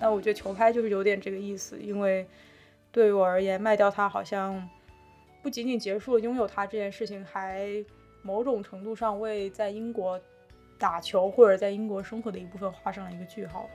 [0.00, 2.26] 那我觉得球拍就是有点这个意思，因为
[2.90, 4.66] 对于我而言，卖掉它好像
[5.42, 7.68] 不仅仅结束了拥有它这件事情，还
[8.22, 10.18] 某种程度上为在英国
[10.78, 13.68] 打球或者在英国生活的一部分画上了一个句号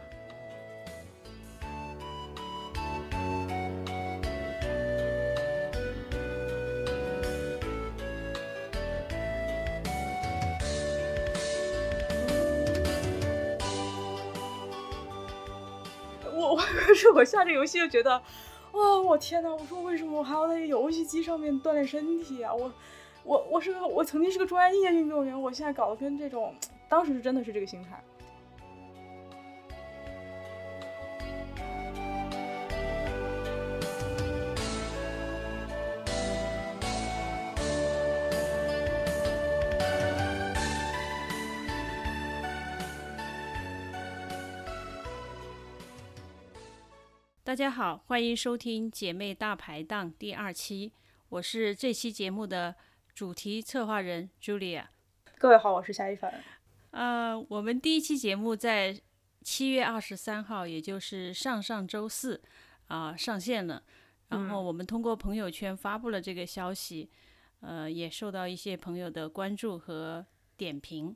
[17.16, 18.22] 我下这游戏就觉得，
[18.74, 19.50] 哇，我天呐！
[19.50, 22.54] 我说为什么我还要在游戏机上面锻炼身体啊？
[22.54, 22.70] 我
[23.24, 26.54] 我我是个我曾经是个专业运动员，我现在搞得跟这种，
[26.90, 28.04] 当时是真的是这个心态。
[47.56, 50.92] 大家好，欢迎收听《姐妹大排档》第二期，
[51.30, 52.76] 我是这期节目的
[53.14, 54.88] 主题策划人 Julia。
[55.38, 56.44] 各位好，我是夏一凡。
[56.92, 59.00] 呃，我们第一期节目在
[59.42, 62.44] 七月二十三号，也就是上上周四
[62.88, 63.82] 啊上线了。
[64.28, 67.10] 然后我们通过朋友圈发布了这个消息，
[67.62, 70.26] 呃，也受到一些朋友的关注和
[70.58, 71.16] 点评。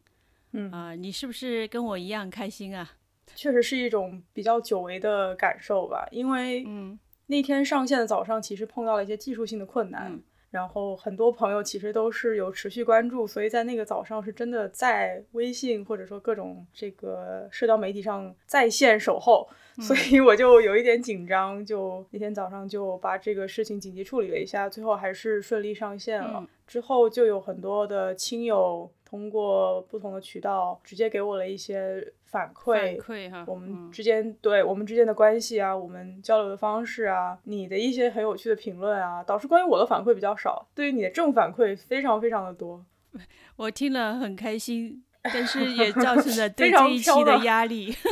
[0.53, 2.89] 嗯啊，你是不是跟我一样开心啊？
[3.35, 6.99] 确实是一种比较久违的感受吧，因为嗯。
[7.31, 10.23] 那天上线的早上，其实碰到了一些技术性的困难，嗯。
[10.49, 19.47] 然后很多朋友其实都是有持续关注，所以在那个早上是真的在微信或者说各种这个社交媒体上在线守候，
[19.79, 26.39] 所以我就有一点紧张，就那天早上就把这个事情紧急处理了一下，最后还是顺利上线了。
[26.39, 26.47] 嗯。
[26.65, 42.85] 之后就有很多的亲友通过不同的渠道直接给我了一些反馈，反馈哈，我们嗯之间、对我们之间的关系啊，我们交流的方式啊，你的一些很有趣的评论啊，导师关于我的反馈比较少，对于你的正反馈非常非常的多。
[43.57, 45.03] 我听了很开心，
[45.33, 47.93] 但是也造成了对非常这一期的压力。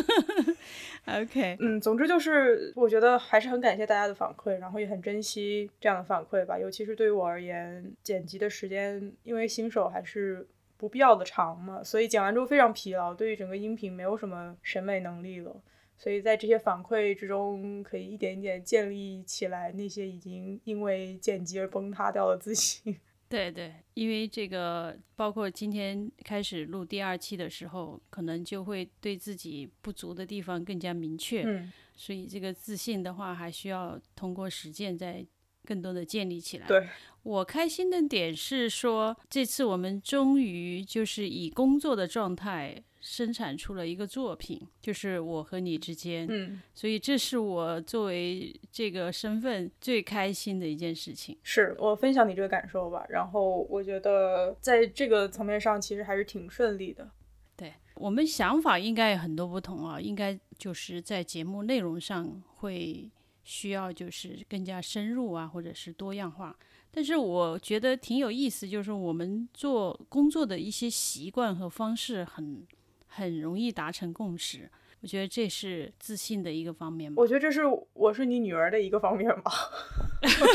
[1.07, 10.45] OK，嗯，总之就是我觉得还是很感谢大家的反馈，然后也很珍惜这样的反馈吧，尤其是对于我而言，剪辑的时间因为新手还是
[10.77, 15.61] 不必要的长嘛，所以剪完之后非常疲劳，对于整个音频没有什么审美能力了。
[15.97, 22.95] 所以在这些反馈之中，可以一点一点建立起来那些已经因为剪辑而崩塌掉的自信。
[23.27, 35.25] 对对，因为这个，包括今天开始录第二期的时候，可能就会对自己不足的地方更加明确，嗯，所以这个自信的话，还需要通过实践再
[35.67, 36.67] 更多的建立起来。
[36.67, 36.87] 对，
[37.23, 46.25] 我开心的点是说，这次我们终于就是以工作的状态生产出了一个作品，就是我和你之间。
[46.29, 51.37] 嗯，所以这是我作为这个身份最开心的一件事情。
[51.43, 53.05] 是我分享你这个感受吧。
[53.09, 57.09] 然后我觉得在这个层面上，其实还是挺顺利的。
[57.57, 63.09] 对我们想法应该有很多不同啊，应该就是在节目内容上会
[63.47, 66.53] 需要就是更加深入啊，或者是多样化。
[66.91, 72.67] 但是我觉得挺有意思，就是我们做工作的一些习惯和方式很
[73.07, 74.69] 很容易达成共识。
[74.99, 77.21] 我觉得这是自信的一个方面吧。
[77.21, 77.61] 我觉得这是
[77.93, 79.51] 我是你女儿的一个方面吧。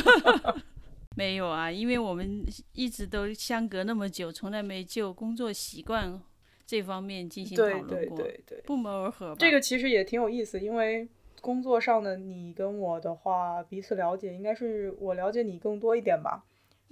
[1.16, 6.20] 没有啊，因为我们一直都相隔那么久，从来没就工作习惯
[6.66, 9.36] 这方面进行讨对论对过，对对，不谋而合吧。
[9.38, 11.08] 这个其实也挺有意思，因为
[11.42, 16.44] 工作上的你跟我的话，彼此了解，应该是我了解你更多一点吧。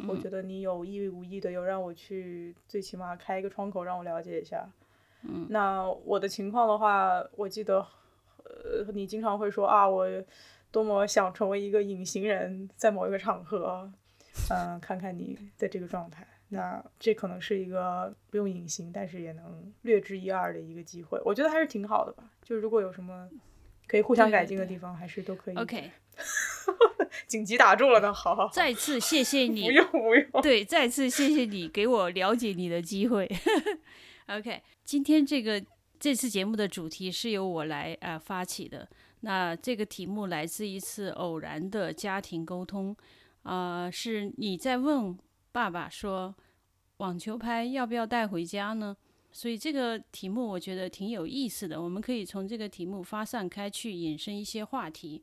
[0.08, 4.68] 我嗯觉得你有意无意的有让我去，最起码开一个窗口让我了解一下。
[5.22, 7.86] 嗯，那我的情况的话，我记得，
[8.44, 10.06] 呃，你经常会说啊，我
[10.70, 13.92] 多么想成为一个隐形人，在某一个场合，
[14.50, 16.26] 嗯、看看你的这个状态。
[16.48, 21.20] 那这可能是一个不用隐形，但是也能略知一二的一个机会。
[21.24, 22.24] 我觉得还是挺好的吧。
[22.42, 23.28] 就是如果有什么
[23.90, 25.56] 可以互相改进的地方，还是都可以。
[25.56, 25.90] OK，
[27.26, 30.42] 紧急打住了呢，好好好， 再次谢谢你不，用不用。
[30.42, 33.28] 对，再次谢谢你给我了解你的机会。
[34.28, 35.60] OK，今天这个
[35.98, 38.88] 这次节目的主题是由我来呃发起的。
[39.22, 42.96] 那这个题目来自一次偶然的家庭沟通，
[43.42, 45.18] 呃，是你在问
[45.50, 46.36] 爸爸说，
[46.98, 48.96] 网球拍要不要带回家呢？
[49.32, 55.22] 所以这个题目我觉得挺有意思的，我们可以从这个题目发散开去，引申一些话题。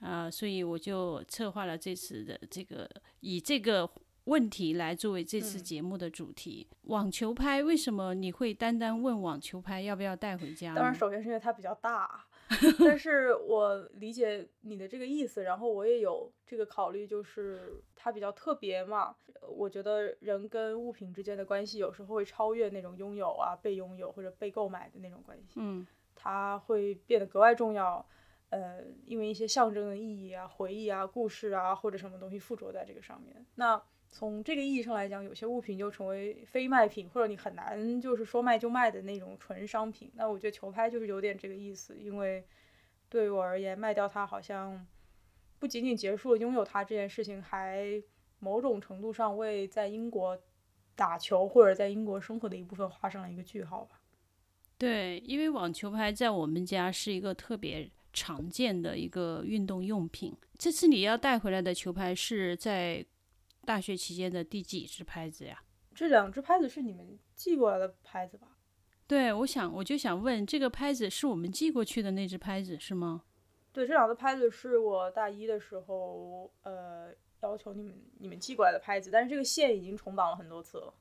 [0.00, 2.86] 啊、所以我就策划了这次的这个
[3.20, 3.88] 以这个
[4.24, 6.66] 问题来作为这次嗯节目的主题。
[6.84, 10.74] 网球拍为什么你会单单问网球拍要不要带回家？
[10.74, 12.24] 当然，首先是因为它比较大，
[12.80, 19.14] 但是我理解你的这个意思，然后我也有这个考虑，就是它比较特别嘛。
[19.46, 28.04] 我觉得人跟物品之间的关系有时候会超越那种拥有啊、被拥有或者被购买的那种关系，嗯它会变得格外重要。
[28.50, 33.44] 呃，因为一些象征的意义啊、回忆啊、故事啊或者什么东西附着在这个上面。
[33.56, 33.82] 那
[34.16, 40.08] 从这个意义上来讲，有些物品就成为非卖品，或者你很难就是说卖就卖的那种纯商品。
[40.14, 42.44] 那我觉得球拍就是有点这个意思，因为
[43.08, 44.86] 对于我而言，卖掉它好像
[45.58, 48.00] 不仅仅结束了拥有它这件事情，还
[48.38, 50.40] 某种程度上为在英国
[50.94, 54.00] 打球或者在英国生活的一部分画上了一个句号吧。
[54.78, 60.32] 对，因为网球拍在我们家是一个特别常见的一个运动用品。
[60.56, 63.04] 这次你要带回来的球拍是在
[63.64, 65.62] 大学期间的第几支拍子呀？
[65.94, 68.48] 这两只拍子是你们寄过来的拍子吧？
[69.06, 73.22] 对，我想我就想问，这个拍子是我们寄过去的那只拍子是吗？
[73.72, 77.12] 对，这两个拍子是我大一的时候，呃，
[77.42, 80.94] 要求你们你们寄过来的拍子，但是这个线已经重绑了很多次了。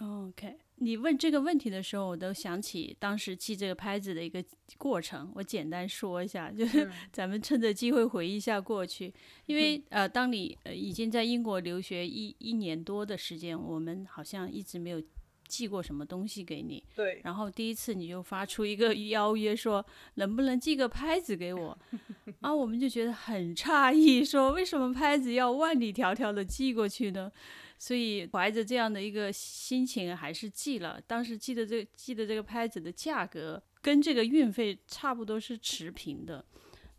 [0.00, 4.44] OK，你问这个问题的时候，我都想起当时寄这个拍子的一个
[4.76, 5.30] 过程。
[5.34, 9.12] 我简单说一下，就是嗯 咱们趁着机会回忆一下过去。
[9.46, 15.00] 因为呃，当你呃已经在英国留学一一年多的时间，我们好像一直没有
[15.46, 16.82] 寄过什么东西给你。
[16.96, 19.84] 对，然后第一次你就发出一个邀约，说
[20.14, 21.78] 能不能寄个拍子给我？
[22.40, 27.30] 啊，我们就觉得很诧异，说为什么拍子要万里迢迢的寄过去呢？
[27.78, 31.00] 所以怀着这样的一个心情，还是寄了。
[31.06, 36.44] 当时寄的这寄的这个拍子的价格跟这个运费差不多是持平的。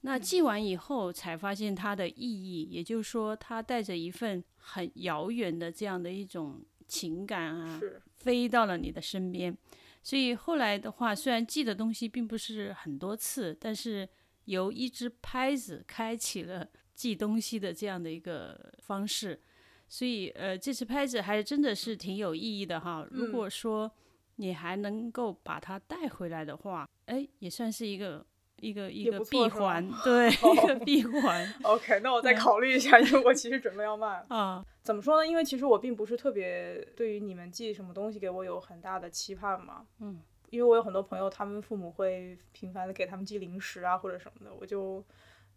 [0.02, 7.82] 那寄完以后才发现它的意义，也就是说，它带着一份很遥远的这样的一种情感啊，
[8.18, 9.58] 飞到了你的身边。
[10.04, 14.08] 所以后来的话，虽然寄的东西并不是很多次，但是
[14.44, 19.42] 由一只拍子开启了寄东西的这样的一个方式。
[19.88, 23.08] 所以，呃，这次拍子还真的是挺有意义的哈。
[23.12, 23.92] 如果说
[24.38, 28.26] 你还能够把它带回来的话，哎，也算是一个
[28.62, 34.26] 一个一个闭环， 对，一个闭环 OK，那我再嗯考虑一下，因为我其实准备要卖了。
[34.36, 34.66] 啊。
[34.82, 35.28] 怎么说呢？
[35.28, 39.86] 因为其实我并不是特别对于你们寄什么东西给我有很大的期盼嘛。
[40.00, 40.22] 嗯。
[40.52, 45.04] 因为我有很多朋友，他们父母会频繁的给他们寄零食啊或者什么的，我就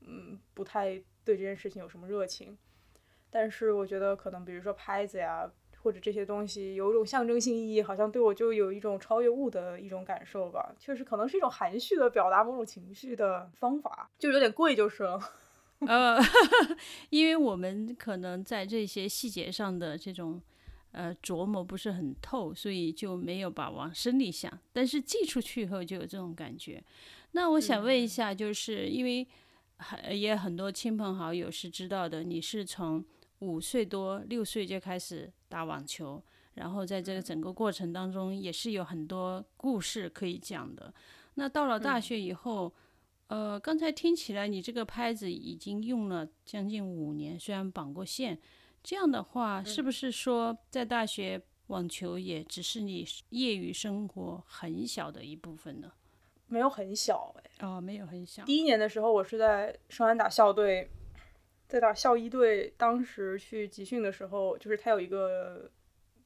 [0.00, 0.94] 嗯不太
[1.24, 2.56] 对这件事情有什么热情。
[3.30, 5.50] 但是我觉得可能比如说拍子呀，
[5.82, 10.74] 或者这些东西有一种象征性意义，好像对我就有一种超越物的一种感受吧。
[10.78, 15.20] 确实可能是一种含蓄的表达某种情绪的方法，就有点贵就是了。
[15.86, 16.18] 呃，
[17.10, 20.42] 因为我们可能在这些细节上的这种
[20.90, 24.52] 呃琢磨不是很透，所以就没有把往深里想。
[24.72, 26.82] 但是寄出去以后就有这种感觉。
[27.32, 29.24] 那我想问一下，就是因为
[29.76, 33.04] 很也很多亲朋好友是知道的，你是从
[33.40, 36.22] 五岁多六岁就开始打网球，
[36.54, 40.92] 然后在这个整个过程当中也是有很多故事可以讲的。
[41.34, 42.72] 那到了大学以后，
[43.28, 48.38] 呃，刚才听起来你这个拍子已经用了将近五年，虽然绑过线，
[48.82, 55.92] 这样的话，是不是说在大学网球也只是你业余生活很小的一部分呢？
[56.48, 57.66] 没有很小哎。
[57.66, 58.42] 哦，没有很小。
[58.44, 60.90] 第一年的时候，我是在圣安打校队，
[61.68, 62.74] 在打校医队。
[62.76, 65.70] 当时去集训的时候，就是他有一个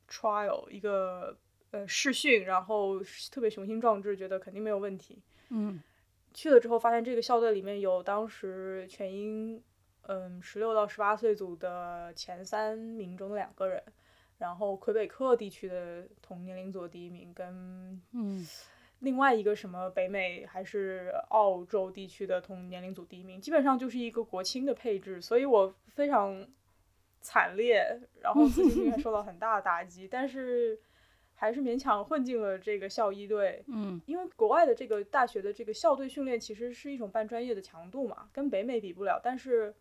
[0.09, 1.37] trial，一个
[1.73, 5.21] 呃试训，然后特别雄心壮志，觉得肯定没有问题。
[5.51, 5.83] 嗯
[6.33, 9.63] 去了之后，发现这个校队里面有当时全英
[10.03, 13.83] 嗯十六到十八岁组的前三名中的两个人，
[14.39, 18.47] 然后魁北克地区的同年龄组的第一名跟嗯
[19.03, 26.47] 另外一个什么北美还是澳洲地区的同年龄组第一名，基本上就是一个国青的配置，所以我非常
[27.21, 30.81] 惨烈，然后自信心还受到很大的打击，但是
[31.35, 33.65] 还是勉强混进了这个校一队。
[33.67, 39.75] 嗯因为国外的这个大学的这个校队训练其实是一种半专业的强度嘛，跟北美比不了，但是。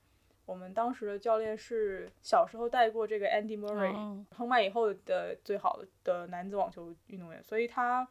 [0.47, 8.05] 我们当时的教练是小时候带过这个 Andy Murray，、哦亨曼以后的最好的的男子网球运动员，所以他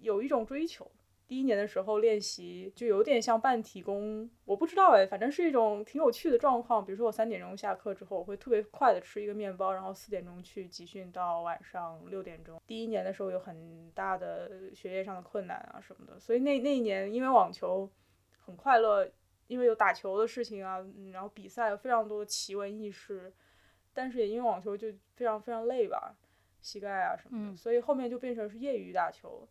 [0.00, 0.90] 有一种追求。
[1.26, 6.82] 第一年的时候练习就有点像半体工，我不知道哎，反正是一种挺有趣的状况。
[6.82, 12.58] 比如说我三点钟下课之后，我会特别快的吃一个面包，然后四点钟去集训到晚上六点钟。
[12.66, 17.90] 第一年的时候有很大的学业上的困难啊什么的，所以那那一年因为网球
[18.38, 19.06] 很快乐，
[19.48, 23.30] 因为有打球的事情啊，嗯然后比赛有非常多的奇闻异事，
[23.92, 26.16] 但是也因为网球就非常非常累吧，
[26.62, 29.46] 膝盖啊什么的，嗯所以后面就变成是业余打球。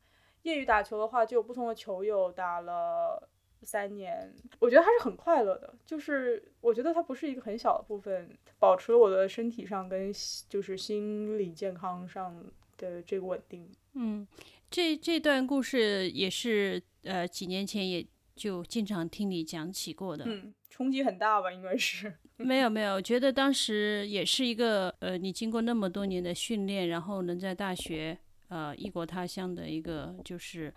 [0.47, 3.27] 业余打球的话，就有不同的球友打了
[3.63, 5.73] 三年，我觉得还是很快乐的。
[5.85, 10.11] 就是我觉得它不是一个很小的部分，保持了我的身体上跟
[10.47, 12.33] 就是心理健康上
[12.77, 13.69] 的这个稳定。
[13.93, 14.25] 嗯，
[14.71, 20.23] 这这段故事也是呃几年前也就经常听你讲起过的。
[20.27, 21.51] 嗯，冲击很大吧？
[21.51, 22.13] 应该是。
[22.37, 28.15] 没 有没有，觉得当时也是一个呃，你经过那么多年的训练，然后能在大学
[28.49, 30.73] 呃异国他乡的一个就是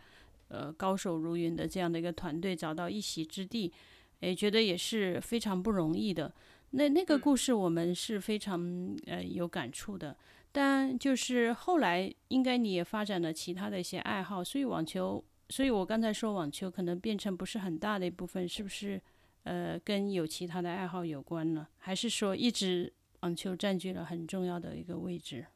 [0.49, 3.73] 呃高手如云的这样的一个团队找到一席之地，
[4.21, 6.33] 也觉得也是非常不容易的。
[6.71, 10.17] 那那个故事我们是非常呃有感触的。
[10.53, 19.01] 但就是后来应该你也发展了其他的一些爱好，所以网球，所以我刚才说网球可能变成不是很大的一部分，是不是？
[19.45, 25.47] 呃，跟有其他的爱好有关呢，还是说一直网球占据了很重要的一个位置？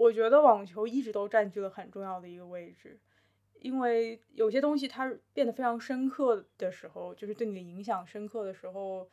[0.00, 2.98] 我觉得网球一直都占据了很重要的一个位置，
[3.60, 9.06] 因为有些东西它变得非常深刻的时候，就是对你的影响深刻的时候，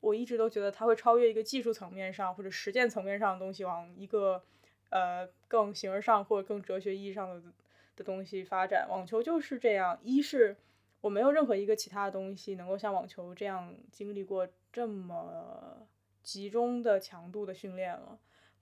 [0.00, 4.42] 我一直都觉得它会超越一个技术层面上或者实践层面上的东西，往一个
[4.90, 7.42] 呃更形而上或者更哲学意义上的
[7.96, 8.86] 的东西发展。
[8.86, 10.56] 网球就是这样，一是。
[11.00, 15.86] 我没有任何一个其他的东西能够像网球这样经历过这么
[16.24, 18.18] 集中的强度的训练了，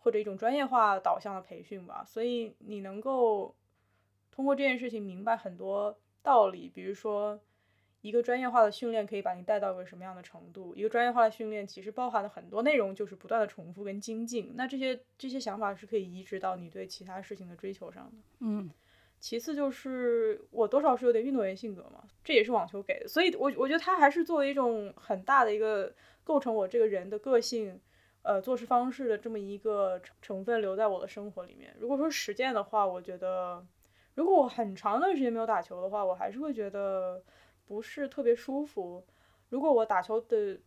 [0.07, 2.05] 或者一种专业化导向的培训吧。
[2.07, 3.53] 所以你能够
[4.31, 7.41] 通过这件事情明白很多道理，比如说
[8.03, 10.73] 一个专业化的训练可以把你带到一个什么样的程度。
[10.77, 14.53] 一个专业化的训练其实包含了很多内容，就是不断的重复跟精进。
[14.55, 18.13] 那这些这些想法是可以移植到你对其他事情的追求上的。
[18.39, 18.71] 嗯。
[19.19, 27.81] 其次就是我多少是有点运动员性格嘛，这也是网球给的，所以我我觉得它还是作为一种很大的一个构成我这个人的个性，
[28.27, 31.73] 呃，做事方式的这么一个成分留在我的生活里面。
[31.79, 33.65] 如果说实践的话，我觉得
[34.17, 37.23] 如果我很长的时间没有打球的话，我还是会觉得
[37.69, 39.05] 不是特别舒服。
[39.49, 40.59] 如果我打球的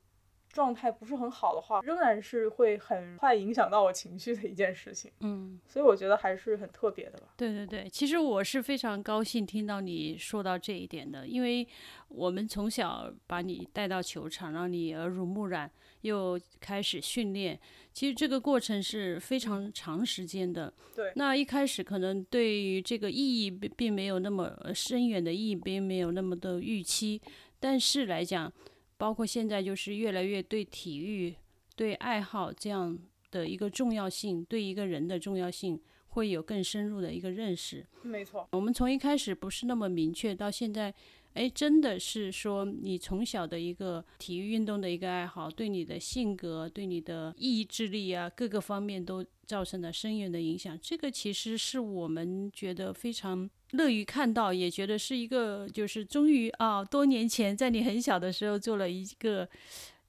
[0.51, 5.11] 状态不是很好的话，仍然是会很快影响到我情绪的一件事情。
[5.19, 7.27] 嗯，所以我觉得还是很特别的吧。
[7.37, 11.67] 对对对，其实我是非常高兴听到你说到这一点的，因为
[12.07, 15.69] 我们从小把你带到球场，让你耳濡目染，
[16.01, 17.59] 又开始训练。
[17.93, 20.73] 其实这个过程是非常长时间的。
[20.95, 21.11] 对。
[21.15, 27.21] 那一开始可能对于这个意义并并没有那么深远的意义，并没有那么的预期，
[27.59, 28.51] 但是来讲。
[28.99, 31.33] 包括现在就是越来越对体育、
[31.73, 32.99] 对爱好这样
[33.31, 35.79] 的一个重要性，对一个人的重要性
[36.09, 37.87] 会有更深入的一个认识。
[38.01, 40.93] 没错，我们从一开始不是那么明确，到现在，
[41.33, 50.77] 哎，真的是说你从小的一个体育运动的一个爱好，对你的性格、对你的意志力啊各个方面都造成了深远的影响。
[50.81, 53.49] 这个其实是我们觉得非常。
[53.73, 59.47] 乐于看到，也觉得是一个，就是终于啊，多年前在你很小的时候做了一个，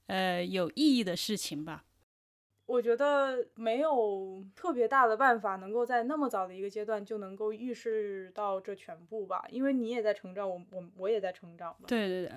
[0.07, 1.83] 呃，有意义的事情吧。
[2.71, 11.85] 我觉得没有特别大的办法能够在那么早的一个阶段就能够预示到这全部吧，因为你也在成长，我我我也在成长嘛。
[11.87, 12.31] 对对对，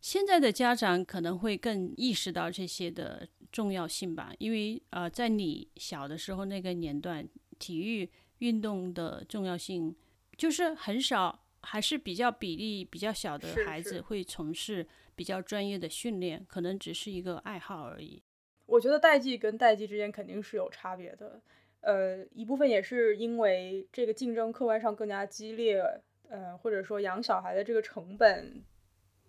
[0.00, 9.94] 现在的家长可能会更意识到这些的重要性吧，因为呃，在你小的时候那个年段，体育运动的重要性。
[10.36, 18.20] 就是很少，还是比较比例比较小的孩子会从事比较专业的训练，可能只是一个爱好而已。
[18.66, 21.40] 我觉得代际跟代际之间肯定是有差别的，
[21.80, 25.82] 呃，一部分也是因为这个竞争客观上更加激烈，
[26.28, 28.62] 呃，或者说养小孩的这个成本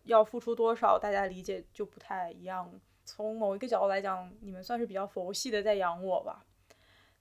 [0.06, 2.72] 要付出多少，大家理解就不太一样。
[3.04, 6.46] 从某一个角度来讲，你们算是比较佛系的在养我吧。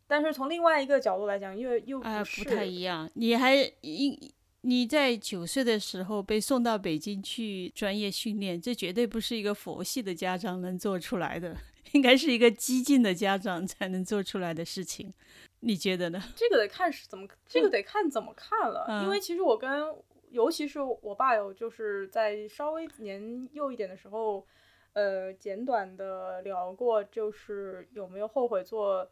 [0.06, 3.10] 但是从另外一个角度来讲，又又不不太一样。
[3.14, 11.56] 你还你你在九岁的时候被送到北京去专业训练，这绝对不是一个佛系的家长能做出来的，
[11.94, 15.12] 应该是一个激进的家长才能做出来的事情。
[15.60, 16.22] 你觉得呢？
[16.36, 19.02] 这个得看是怎么，这个得看怎么看了。
[19.02, 19.94] 因为其实我跟，
[20.30, 24.46] 尤其是我爸有就是在稍微年幼一点的时候，
[24.92, 29.10] 呃，简短的聊过，就是有没有后悔做。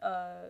[0.00, 0.48] 呃，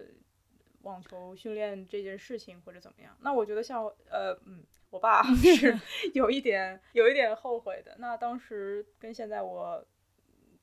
[0.82, 3.16] 网球训练这件事情或者怎么样？
[3.20, 5.78] 那我觉得像呃嗯，我爸 是
[6.14, 7.94] 有一点有一点后悔的。
[7.98, 9.86] 那当时跟现在我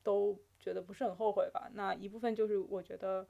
[0.02, 1.68] 都觉得不是很后悔吧。
[1.74, 3.28] 那一部分就是我觉得，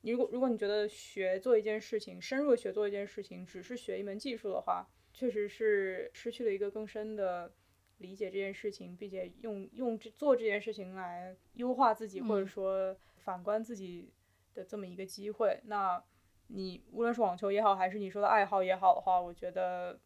[0.00, 7.52] 你如果如果你觉得学做一件事情，深入学做一件事情，只是学一门技术的话，确实是失去了一个更深的
[7.98, 14.10] 理解这件事情，并且用用这做这件事情来优化自己，或者说反观自己。
[14.54, 16.04] 的这么一个机会，那
[16.48, 19.98] 你无论是网球也好，还是你说的爱好也好的话，我觉得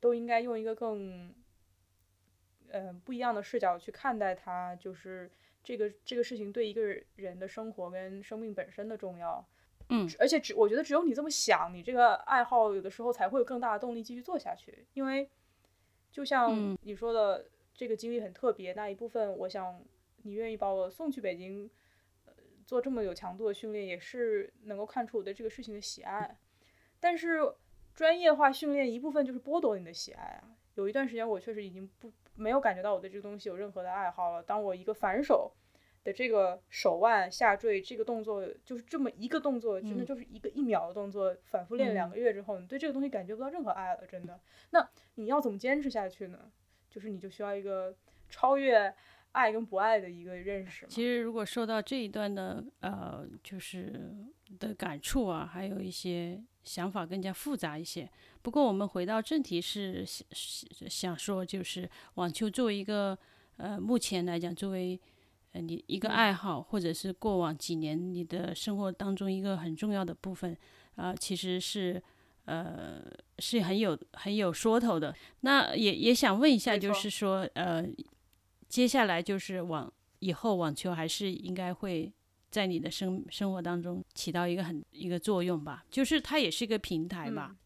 [0.00, 1.34] 都应该用一个更
[2.70, 5.30] 呃不一样的视角去看待它，就是
[5.62, 6.82] 这个这个事情对一个
[7.16, 9.46] 人的生活跟生命本身的重要。
[9.92, 14.86] 嗯，而且只我觉得只有你这么想，你这个爱好有的时候才会有更大的动力继续做下去。
[14.94, 15.28] 因为
[16.12, 19.82] 就像你说的，这个经历很特别，那一部分我想
[20.22, 21.68] 你愿意把我送去北京，
[22.26, 22.32] 呃，
[22.64, 26.38] 做这么有强度的训练，也是能够看出我对这个事情的喜爱。
[27.00, 27.40] 但是
[27.92, 30.56] 专业化训练一部分就是剥夺你的喜爱啊。
[30.76, 34.42] 有一段时间我确实已经不没有感觉到我对这个东西有任何的爱好了。
[34.42, 35.52] 当我一个反手。
[36.02, 44.40] 的这个手腕下坠这个动作，就是这么一个动作，真的就是一个一秒的动作，反复练两个月之后，你对这个东西感觉不到任何爱了，真的。
[44.70, 46.50] 那你要怎么坚持下去呢？
[46.88, 47.94] 就是你就需要一个
[48.30, 48.90] 超越
[49.32, 50.86] 爱跟不爱的一个认识。
[50.88, 54.10] 其实如果受到这一段的呃，就是
[54.58, 58.10] 的感触啊，还有一些想法更加复杂一些。
[58.42, 63.18] 不过我们回到正题是想想说，就是网球作为一个
[63.56, 65.00] 呃，目前来讲作为。
[65.52, 70.56] 呃，你一个爱好，或者是过往几年你的生活当中一个很重要的部分，
[70.94, 72.00] 啊，其实是
[72.44, 73.02] 呃
[73.40, 75.12] 是很有很有说头的。
[75.40, 77.84] 那也也想问一下，就是说，呃，
[78.68, 82.12] 接下来就是网以后网球还是应该会
[82.48, 85.84] 在你的生生活当中起到一个很一个作用吧？
[85.90, 87.48] 就是它也是一个平台吧？
[87.50, 87.56] 嗯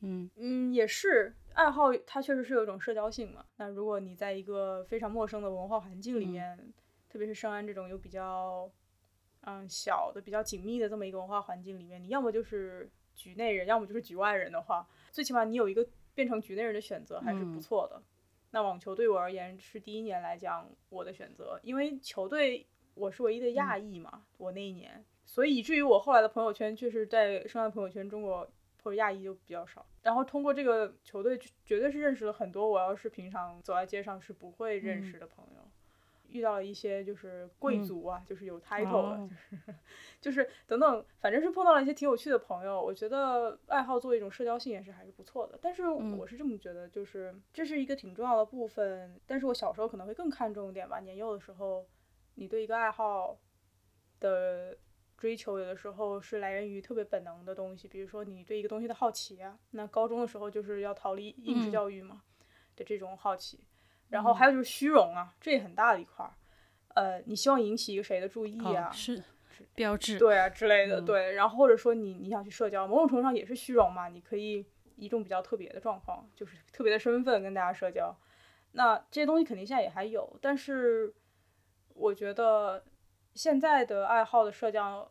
[0.00, 3.44] 嗯，也是爱好，它确实是有一种社交性嘛。
[3.56, 6.72] 那如果你在一个非常陌生的文化环境里面。
[7.08, 8.70] 特别是圣安这种又比较，
[9.40, 18.02] 嗯小的、比较紧密的这么一个文化环境里面，你要么就是局内人，要么就是局外人的话，最起码你有一个变成局内人的选择还是不错的。
[18.50, 28.46] 那网球对我而言是第一年来讲我的选择，因为球队我是唯一的亚裔嘛，我那一年，所以以至于我后来的朋友圈确实在圣安朋友圈，中国
[28.86, 29.84] 或者亚裔就比较少。
[30.04, 35.68] 然后通过这个球队，绝对是认识了很多我要是平常走在街上是不会认识的朋友。
[36.28, 39.74] 遇到了一些就是贵族啊，就是有 title 的，就是
[40.20, 42.80] 就是等等，反正是碰到了一些挺有趣的朋友。
[42.80, 45.58] 我觉得爱好作为一种社交性也是还是不错的。
[45.60, 49.20] 但是我是这么觉得，就是这是一个挺重要的部分。
[49.26, 51.00] 但是我小时候可能会更看重一点吧。
[51.00, 51.84] 年幼的时候，
[52.36, 53.36] 你对一个爱好
[54.20, 54.76] 的
[55.26, 59.58] 追求，有的时候是来源于特别本能的东西，比如说你对一个东西的好奇啊。
[59.72, 62.22] 那高中的时候就是要逃离应试教育嘛
[62.76, 63.66] 的这种好奇。
[64.08, 66.32] 然后还有就是虚荣啊，这也很大的一块儿。
[66.94, 68.88] 呃，你希望引起一个谁的注意啊？
[68.92, 69.20] 是
[69.74, 70.16] 标志。
[70.16, 71.00] 对啊，之类的。
[71.00, 74.06] 对，然后或者说你你想去社交，某种程度上也是虚荣嘛。
[74.08, 78.16] 你可以一种比较特别的状况，就是特别的身份跟大家社交。
[78.72, 81.12] 那这些东西肯定现在也还有，但是
[81.94, 82.84] 我觉得
[83.34, 85.10] 现在的爱好的社交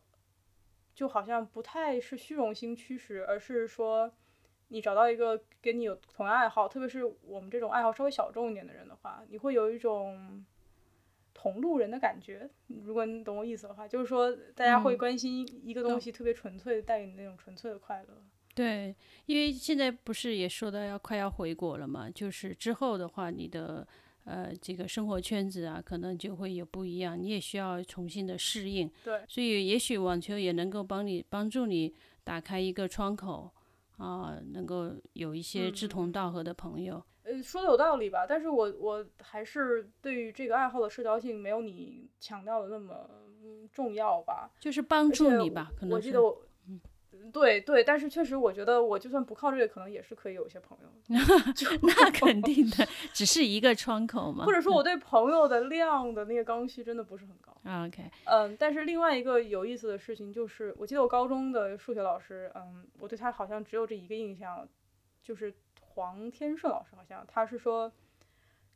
[0.95, 4.12] 就好像不太是虚荣心驱使，而是说。
[4.69, 10.43] 你找到一个跟你有同样爱好，特别是我们这种爱好稍微小众一点的人的话，你会有一种
[11.36, 12.49] 同路人的感觉。
[12.84, 18.23] 如果你懂我意思的话，就是说大家会关心一个东西，特别纯粹，带给你那种纯粹的快乐。
[18.55, 18.95] 对，
[19.27, 23.88] 因为现在不是也说到要快要回国了嘛，就是之后的话，你的
[24.25, 28.91] 呃这个生活圈子啊，可能就会有不一样，你也需要重新的适应。
[29.03, 33.51] 对，所以也许网球也能够帮你帮助你打开一个窗口。
[33.97, 38.25] 啊，能够有一些志同道合的朋友，呃，说的有道理吧？
[38.27, 43.09] 但是我我还是对于这个爱好的社交性没有你强调的那么
[43.71, 44.51] 重要吧？
[44.59, 46.41] 就是帮助你吧，可能我记得我。
[47.32, 50.89] 对对，但是确实，我觉得我就算不靠这个，可能也是可以有一些朋友。
[51.82, 54.45] 那肯定的，只是一个窗口嘛。
[54.45, 57.51] 或者说，我对朋友的量的那个刚需真的不是很高。
[57.88, 64.67] OK，嗯，但是另外一个有意思的事情就是，我记得我高中的数学老师，嗯，我对他好像只有这一个印象，
[65.21, 67.91] 就是黄天顺老师，好像他是说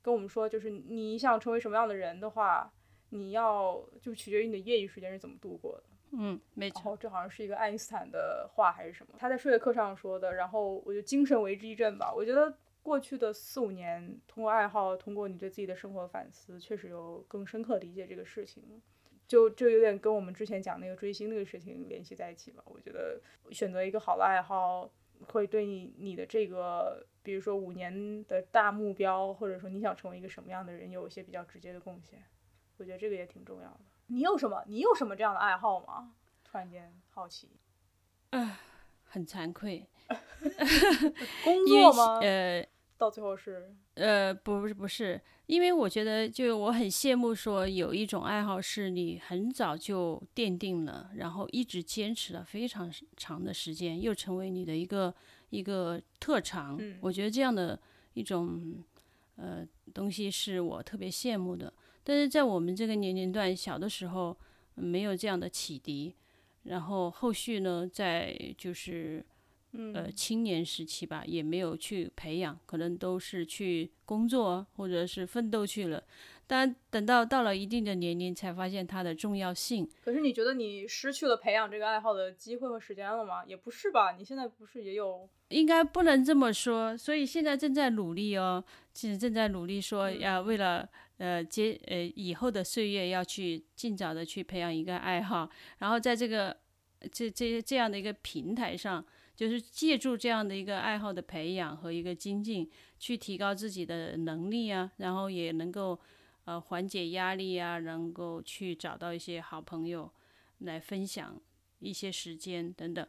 [0.01, 2.71] 跟我们说，就是你想成为什么样的人的话，
[3.09, 5.83] 你要就取决于你的业余时间是怎么度过的。
[6.11, 9.13] 嗯，没错，这好像是一个爱因斯坦的话还是什么？
[9.17, 10.33] 他在数学课上说的。
[10.33, 12.11] 然后我就精神为之一振吧。
[12.13, 18.81] 我觉得过去的四五年，通过爱好，通过你对自己的生活反思，确实有更深刻理解这个事情。
[19.27, 22.63] 就就有点跟我们之前讲那个追星那个事情联系在一起吧。
[22.65, 24.91] 我觉得选择一个好的爱好，
[25.27, 32.23] 会对你你的这个，比如说五年的大目标，或者说你想成为一个什么样的人，有一些比较直接的贡献。
[32.77, 33.81] 我觉得这个也挺重要的。
[34.09, 34.63] 你有什么？
[34.67, 36.11] 你有什么这样的爱好吗？
[36.43, 37.49] 突然间好奇。
[38.31, 38.59] 唉，
[39.03, 39.87] 很惭愧。
[41.43, 42.19] 工作吗？
[42.21, 42.67] 呃，
[42.97, 55.13] 到最后是呃，不是不是，因为我觉得就我很羡慕说有一种爱好是你很早就奠定了，然后一直坚持了非常长的时间，又成为你的一个
[55.49, 56.79] 一个特长。
[57.01, 57.79] 我觉得这样的
[58.13, 58.83] 一种。
[59.41, 61.73] 呃东西是我特别羡慕的。
[62.09, 64.35] 但是在我们这个年龄段，小的时候
[64.73, 66.15] 没有这样的启迪，
[66.63, 69.23] 然后后续呢，在就是
[69.93, 76.03] 呃青年时期吧，也没有去培养，可能都是去工作或者是奋斗去了。
[76.47, 79.87] 但等到到了一定的年龄，才发现它的重要性。
[80.01, 83.45] 可是你觉得你失去了培养这个爱好的机会和时间了吗？
[83.45, 85.29] 也不是吧，你现在不是也有？
[85.49, 96.55] 应该不能这么说，所以现在正在努力哦，其实正在努力说要为了呃接呃以后的岁月要去尽早的去培养一个爱好，然后在这个
[97.11, 105.99] 这这这样的一个平台上，就是借助这样的一个爱好的培养和一个精进，去提高自己的能力啊，然后也能够。
[106.45, 110.11] 呃，缓解压力啊，能够去找到一些好朋友
[110.59, 111.39] 来分享
[111.77, 113.07] 一些时间等等。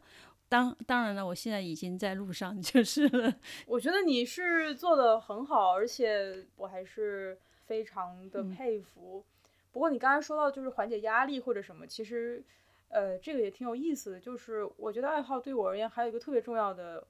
[0.51, 3.33] 当当然了，我现在已经在路上就是了。
[3.65, 9.23] 我觉得你是做的很好，而且我还是非常的佩服。
[9.71, 12.43] 不过你刚才说到就是缓解压力或者什么，其实
[12.89, 14.19] 呃，这个也挺有意思的。
[14.19, 17.07] 就是我觉得爱好对我而言还有一个特别重要的，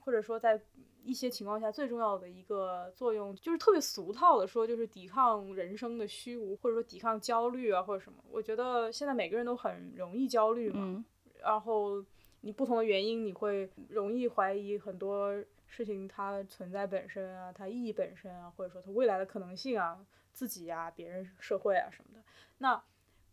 [0.00, 0.58] 或者说在。
[1.04, 8.18] 一些情况下最重要的一个作用，就是特别俗套的说，就是抵抗人生的虚无，或者说抵抗焦虑啊，或者什么。
[8.30, 11.02] 我觉得现在每个人都很容易焦虑嘛，
[11.40, 12.04] 然后
[12.40, 15.32] 你不同的原因，你会容易怀疑很多
[15.66, 22.22] 事情它存在本身啊，它意义本身啊，或者说它未来的可能性啊，自己啊，别人、社会啊什么的。
[22.58, 22.82] 那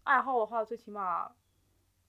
[0.03, 1.35] 爱好的话，最起码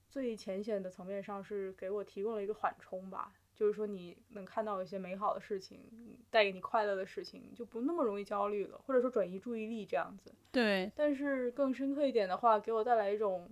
[0.09, 3.33] 最浅显的层面上是给我提供了一个缓冲吧。
[3.55, 5.81] 就是说，你能看到一些美好的事情，
[6.29, 10.31] 带给你快乐的事情，就不那么容易焦虑了，或者说转移注意力这样子。
[10.51, 10.91] 对。
[10.95, 13.49] 但是更深刻一点的话，给我带来一种，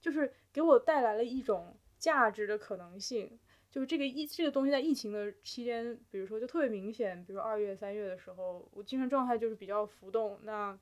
[0.00, 3.38] 就是给我带来了一种价值的可能性。
[3.70, 10.38] 就是这个疫这个东西在疫情的期间，比如说就特别明显，比如二月三月的时候，我精神状态就是比较浮动。
[10.42, 10.76] 那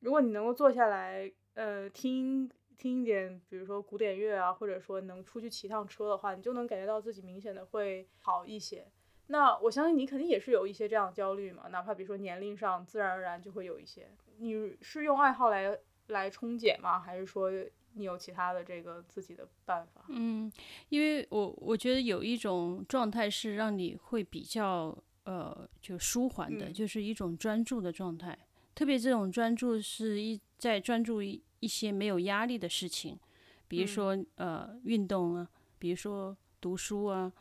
[0.00, 2.50] 如果你能够坐下来，呃，听。
[2.78, 8.86] 听一点，比如说古典乐啊，或者说能出去骑趟车的话，你就能感觉到自己明显的会好一些。
[9.26, 14.08] 那我相信你肯定也是有一些这样焦虑嘛，哪怕比如说年龄上自然而然就会有一些。
[14.36, 17.00] 你是用爱好来来冲解吗？
[17.00, 17.50] 还是说
[17.98, 20.04] 你有其他的这个自己的办法？
[20.08, 20.50] 嗯，
[20.88, 28.38] 因为我我觉得有一种状态是让你会比较呃就舒缓的，就是一种专注的状态。
[28.74, 31.42] 特别这种专注是一在专注一。
[31.60, 33.18] 一些没有压力的事情，
[33.66, 37.32] 比如说呃运动啊，比如说读书啊，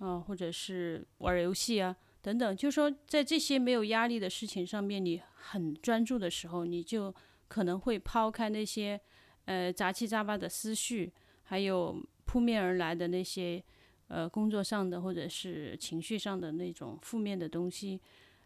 [0.00, 7.14] 啊或者是玩游戏啊等等，就说在这些没有压力的事情上面，你很专注的时候，你就
[7.48, 9.00] 可能会抛开那些
[9.44, 11.12] 呃杂七杂八的思绪，
[11.44, 13.62] 还有扑面而来的那些
[14.08, 18.00] 呃工作上的或者是情绪上的那种负面的东西。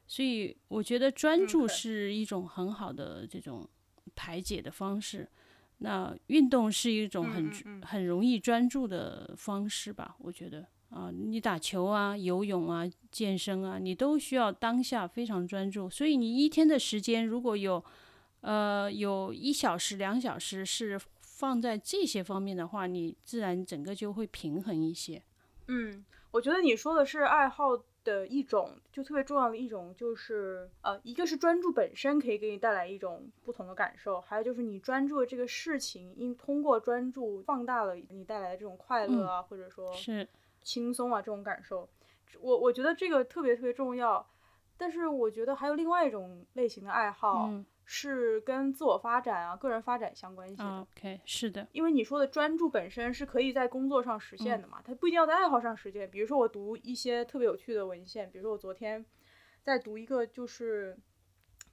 [0.07, 3.69] 所以我觉得专注是一种很好的这种。
[4.17, 5.29] 排解的方式，
[5.79, 10.17] 那运动是一种很很容易专注的方式吧？
[10.19, 15.89] 我觉得啊，你打球啊、游泳啊、健身啊，你都需要当下非常专注。
[15.89, 17.85] 所以你一天的时间如果有
[18.41, 25.23] 呃有一小时、两小时是放在这些方面的话，你自然整个就会平衡一些。
[25.67, 27.83] 嗯，我觉得你说的是爱好。
[28.05, 40.27] 的一种就特别重要的一种就是呃，一个是专注本身可以给你带来一种不同的感受，还有就是你专注的这个事情，因通过专注放大了你带来的这种快乐啊，或者说是
[40.63, 41.87] 轻松啊这种感受。
[42.41, 44.27] 我我觉得这个特别特别重要，
[44.79, 47.51] 但是我觉得还有另外一种类型的爱好。
[47.91, 50.81] 是跟自我发展啊、个人发展相关系的。
[50.81, 56.09] OK，是的，因为你说的专注本身是可以在工作上实现的嘛，它不一定要在爱好上实现。
[56.11, 59.03] 比如说我读一些特别有趣的文献，比如说我昨天
[59.63, 60.99] 在读一个就是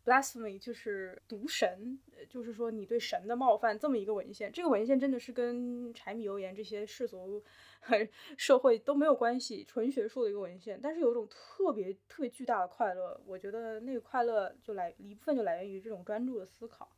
[0.05, 1.99] blasphemy，就是读神，
[2.29, 4.49] 就是说你对神的冒犯这么一个文献。
[4.53, 7.43] 这个文献真的是跟柴米油盐这些世俗。
[8.37, 16.89] 社会都没有关系，纯学术的一个文献，但是有一种特别特别巨大的快乐，我觉得那个快乐就来一部分就来源于这种专注的思考，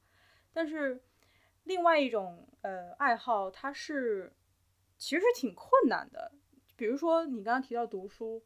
[0.54, 1.02] 但是
[1.64, 4.34] 另外一种呃爱好，它是
[4.98, 6.32] 其实挺困难的，
[6.76, 8.44] 比如说你刚刚提到读书。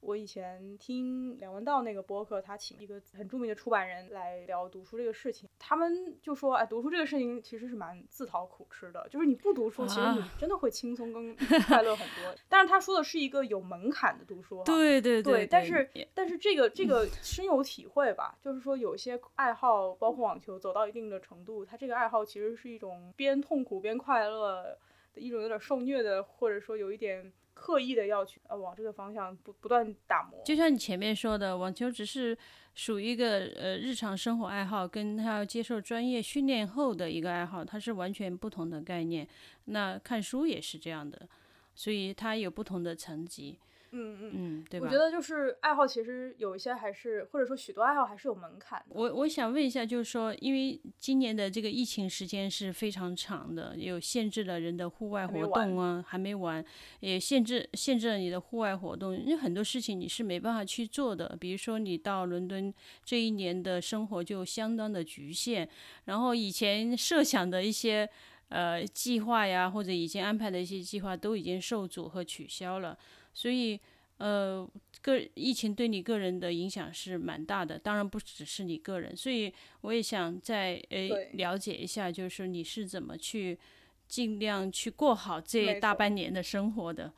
[0.00, 11.36] 我以前听梁文道那个播客，他请一个很著名的出版人来聊读书这个事情，他们就说，哎，读书这个事情其实是蛮自讨苦吃的，就是你不读书，其实你真的会轻松跟
[11.68, 12.34] 快乐很多。
[12.48, 24.76] 但是他说的是一个有门槛的读书，对对对，但是但是这个这个 深有体会吧，就是说有些爱好，包括网球，走到一定的程度，他这个爱好其实是一种边痛苦边快乐。
[25.12, 30.42] 的一种有点受虐的，或者说有一点刻意的要去呃往这个方向不不断打磨。
[30.42, 32.36] 就像你前面说的，网球只是
[32.74, 39.28] 属于一个呃日常生活爱好，跟他要接受专业训练后的一个爱好，它是完全不同的概念。
[39.66, 41.28] 那看书也是这样的，
[41.74, 43.58] 所以它有不同的层级。
[43.92, 44.86] 嗯嗯，嗯，对吧？
[44.86, 48.94] 我觉得就是爱好，其实有一些还是或者说许多爱好还是有门槛的。
[48.94, 56.64] 我我想问一下，就是说，因为今年的这个疫情时间是非常长的，有限制了人的户外活动啊，还没完，
[57.00, 61.36] 也限制限制了你的户外活动，因为很多事情你是没办法去做的。
[61.40, 62.72] 比如说，你到伦敦
[63.04, 65.68] 这一年的生活就相当的局限，
[66.04, 68.08] 然后以前设想的一些
[68.50, 72.96] 呃计划呀，或者已经安排的一些计划都已经受阻和取消了。
[73.32, 73.80] 所以，
[74.18, 74.68] 呃，
[75.02, 79.16] 个疫情对你个人的影响是蛮大的，当然不只是你个人。
[79.16, 83.58] 所以我也想再诶了解一下，就是你是怎么去
[84.06, 87.12] 尽量去过好这大半年的生活的。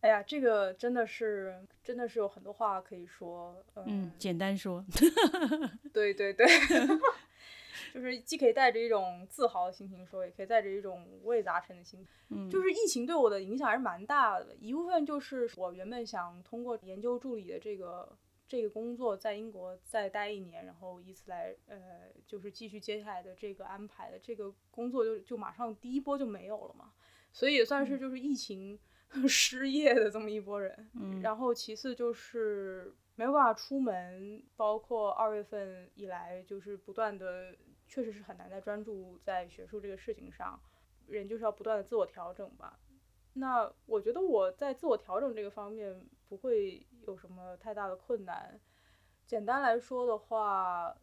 [0.00, 3.56] 哎呀，这个真的是真的是有很多话可以说。
[3.86, 4.84] 嗯，简单说。
[5.92, 6.46] 对对对。
[7.92, 12.08] 就是既可以带着一种自豪的心情说，也可以带着一种五味杂陈的心情。
[12.28, 14.54] 嗯，就是疫情对我的影响还是蛮大的。
[14.56, 18.16] 一部分就是我原本想通过研究助理的这个
[18.48, 21.78] 这个工作，在英国再待一年，然后以此来呃，
[22.26, 26.92] 就是继续接下来的这个安排的这个工作，就就马上第一波就没有了嘛。
[27.32, 28.78] 所以也算是就是疫情
[29.28, 30.90] 失业的这么一波人。
[30.94, 37.54] 嗯，然后其次就是没有办法出门，包括二月份以来就是不断的。
[37.86, 40.60] 确实是很难再专注在学术这个事情上，
[41.06, 42.78] 人就是要不断的自我调整吧。
[43.34, 48.58] 那我觉得我在自我调整这个方面不会有什么太大的困难。
[49.26, 50.96] 简单来说的话，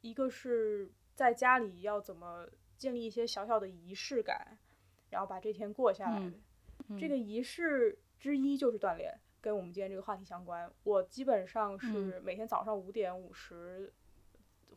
[0.00, 4.58] 一个是在家里要怎么建立一些小小的仪式感，
[5.10, 6.32] 然后把这天过下来。
[6.98, 10.70] 这个仪式之一就是锻炼，跟我们今天这个话题相关。
[10.84, 13.92] 我基本上是每天早上五点五十。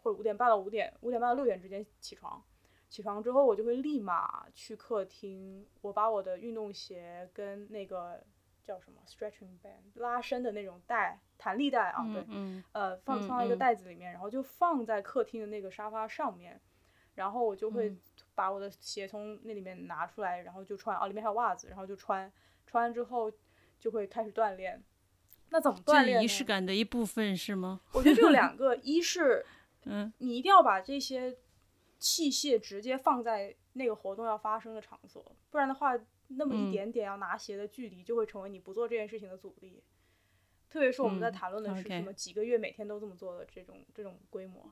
[0.01, 2.43] 或者五点半到五点，五点半到六点之间起床。
[2.89, 8.21] 起床之后，我就会立马去客厅，我把我的运动鞋跟那个
[8.63, 12.25] 叫什么 stretching band 拉伸的那种带，弹力带啊，对，
[12.73, 16.59] 呃，放放在一个袋子里面，然后就放在客厅的那个沙发上面。
[17.15, 17.93] 然后我就会
[18.33, 22.31] 把我的鞋从那里面拿出来，然后就穿，哦，里面还有袜子，然后就穿。
[22.65, 23.31] 穿完之后
[23.79, 24.81] 就会开始锻炼。
[25.49, 26.21] 那怎么锻炼？
[26.21, 27.81] 仪式感的一部分是吗？
[27.91, 29.45] 我觉得就两 个，一是。
[29.85, 31.37] 嗯，你一定要把这些
[31.97, 39.83] 器械直接放在那个活动要发生的场所，不然的话，那么一点点要拿鞋的距离就会成为你不做这件事情的阻力。
[40.69, 44.71] 特别是我们在谈论的是什么几个月每天都这么做的这种这种规模。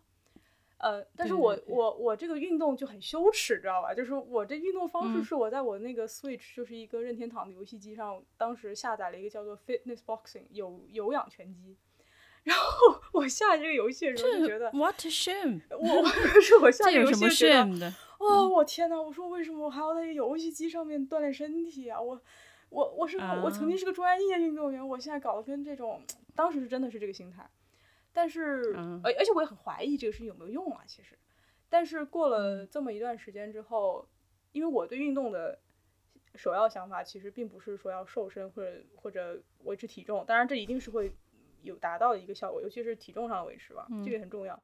[0.77, 3.93] 呃，但是我我我这个运动就很羞耻，知道吧？
[3.93, 11.75] 就是我这运动方式是我在我那个 Switch 就是一个任天堂的游戏机上，当时下载了一个叫做 Fitness Boxing 有有氧拳击。
[12.49, 15.61] 然后 我下这个游戏的时候就觉得，What a shame！
[15.69, 18.99] 我是我下这个游戏觉得，哦，我天呐！
[18.99, 22.01] 我说为什么我还要在游戏机上面锻炼身体啊？
[22.01, 22.19] 我
[22.69, 26.01] 我我是我曾经是个专业运动员，我现在搞得跟这种，
[26.35, 27.47] 当时是真的是这个心态。
[28.11, 30.81] 但是，而而且我也很怀疑这个事情有没有用啊。
[30.87, 31.15] 其实，
[31.69, 34.07] 但是过了这么一段时间之后，
[34.53, 35.59] 因为我对运动的
[36.33, 41.13] 首要想法其实并不是说要瘦身或者或者维持体重，当然这一定是会。
[41.61, 44.61] 有达到的一个效果，尤其是体重上的维持吧，这个很重要。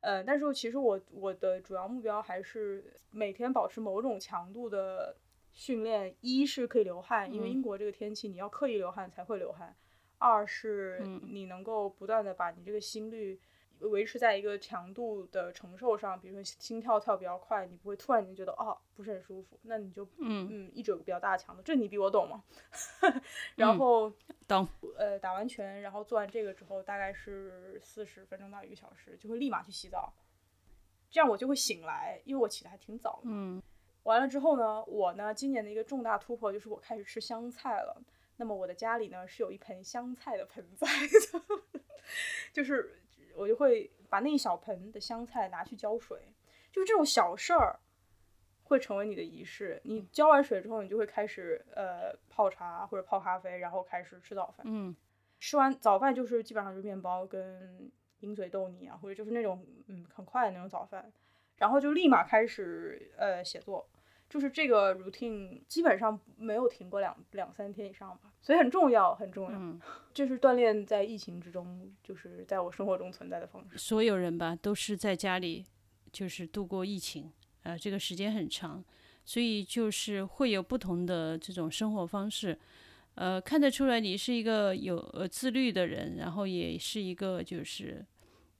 [0.00, 5.16] 呃，但是其实我我的主要目标还是每天保持某种强度的
[5.52, 6.14] 训练。
[6.20, 9.74] 一是可以流汗，因为英国这个天气你要刻意流汗才会流汗；
[10.18, 13.40] 二是你能够不断的把你这个心率。
[13.80, 22.42] 维持在一个强度的承受上，比如说心跳跳比较快，你不会突然间觉得哦不是很舒服，那你就嗯嗯一直有个比较大的强度，这你比我懂吗？
[23.56, 24.12] 然后
[24.48, 30.12] 懂呃打完拳，然后做完这个之后，大概是四十分钟到一个小时，就会立马去洗澡，
[31.10, 33.22] 这样我就会醒来，因为我起的还挺早的。
[33.24, 33.62] 嗯，
[34.04, 38.02] 完了之后呢，我呢今年的一个重大突破就是我开始吃香菜了。
[38.36, 41.80] 那么我的家里呢是有一盆香菜的盆栽的，
[42.52, 43.00] 就是。
[43.36, 46.18] 我就会把那一小盆的香菜拿去浇水，
[46.70, 47.78] 就是这种小事儿
[48.62, 49.80] 会成为你的仪式。
[49.84, 54.64] 你浇完水之后，你就会开始呃泡茶或者泡咖啡，然后开始吃早饭。
[54.68, 54.94] 嗯，
[55.38, 61.12] 吃完早饭就是基本上就是面包跟鹰嘴豆泥啊，或者就是那种嗯很快的那种早饭，
[61.56, 63.86] 然后就立马开始呃写作。
[64.28, 69.58] 就是这个 routine 基本上没有停过两两三天以上吧，所以很重要，很重要。
[69.58, 69.80] 嗯，
[70.12, 73.78] 这是锻炼在疫情之中，就是在我生活中存在的方式。
[73.78, 75.64] 所有人吧，都是在家里，
[76.10, 77.32] 就是度过疫情，
[77.62, 78.84] 呃，这个时间很长，
[79.24, 82.58] 所以就是会有不同的这种生活方式。
[83.14, 88.04] 呃，看得出来你是一个有呃自律的人，然后也是一个就是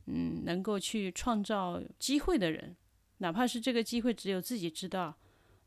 [0.06, 2.76] 嗯能够去创造机会的人，
[3.18, 5.16] 哪怕是这个机会只有自己知道，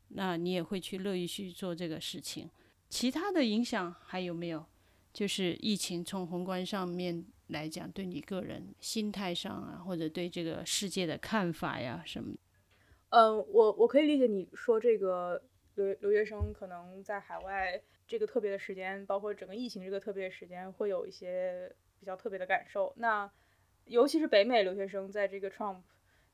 [0.08, 2.50] 那你也会去乐意去做这个事情。
[2.88, 4.64] 其他的影响还有没有？
[5.12, 12.36] 就是疫情从宏观上面来讲，对你个人心态上啊，或者对这个世界的看法呀什么？
[13.10, 15.42] 嗯，我我可以理解你说这个
[15.74, 17.80] 留留学生可能在海外。
[18.06, 22.90] 这个特别的时间，包括整个疫情这个特别的时间，会有一些比较特别的感受。
[22.96, 23.30] 那
[23.84, 25.82] 尤其是北美留学生，在这个 Trump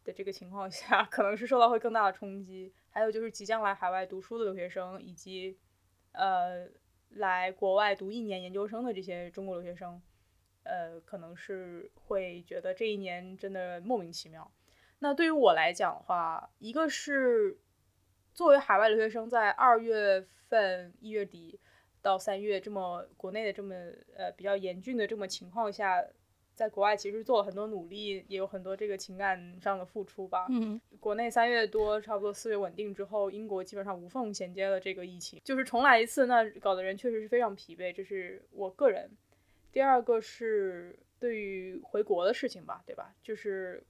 [0.05, 2.73] 的这个情况下，可能是受到会更大的冲击。
[2.91, 5.59] 还有就是即将来海外读书的留学生，以及
[6.13, 6.69] 呃
[7.09, 10.01] 来国外读一年研究生的这些中国留学生，
[10.63, 14.49] 呃，可能是会觉得这一年真的莫名其妙。
[15.01, 17.59] 那对于我来讲的话，一个是
[18.33, 21.59] 作为海外留学生，在二月份一月底。
[22.05, 23.75] 到三月这么国内的这么
[24.15, 26.05] 呃比较严峻的这么情况下，
[26.55, 30.47] 在国外其实做了很多努力，也有很多这个情感上的付出吧。
[30.51, 37.93] 嗯，国内三月多，差不多四月稳定之后，英国基本上无缝衔接了这个疫情，就是重来一次，那搞得人确实是非常疲惫。
[37.93, 39.11] 这是我个人。
[39.73, 43.15] 第二个是对于回国的事情吧，对吧？
[43.23, 43.83] 就是。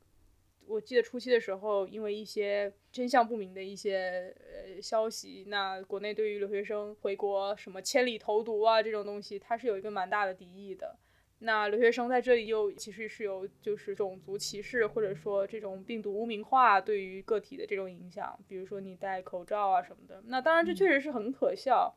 [0.66, 10.96] 我记得初期的时候，因为一些真相不明的一些呃消息，那国内对于留学生回国什么千里投毒啊这种东西，它是有一个蛮大的敌意的。
[11.44, 20.22] 那留学生在这里又其实是有就是种族歧视或者说这种病毒污名化对于个体的这种影响，比如说你戴口罩啊什么的。
[20.26, 21.94] 那当然这确实是很可笑，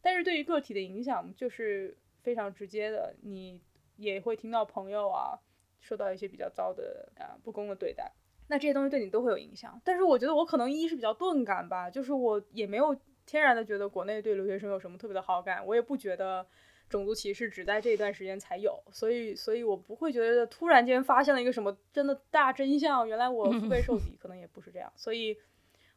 [0.00, 3.60] 但是对于个体的影响就是非常直接的，你
[3.96, 5.38] 也会听到朋友啊。
[5.84, 8.12] 受到一些比较糟的啊不公的对待，
[8.46, 9.82] 那这些东西对你都会有影响。
[9.84, 16.46] 但是我觉得我可能一是比较钝感吧，就是我也没有天然的觉得国内对留学生有什么特别的好感，我也不觉得
[16.92, 24.92] 种族歧视只在这一段时间才有，所以所以我不会觉得突然间发现了一个什么真的大真相，原来我腹背受 敌，可能也不是这样。
[24.94, 25.36] 所以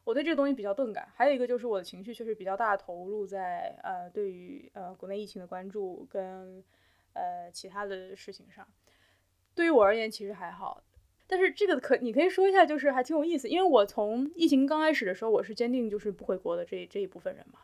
[0.03, 1.07] 我对这个东西比较钝感。
[1.13, 6.63] 还有一个就是我的情绪确实比较大投入在呃对于呃国内疫情的关注跟
[7.13, 8.67] 呃其他的事情上。
[9.53, 10.83] 对于我而言，其实还好，
[11.27, 17.59] 但是这个可你可以说一下，就是还挺有意思，因为我从疫情刚开始的时候，我是坚定就是不回国的这这一部分人嘛，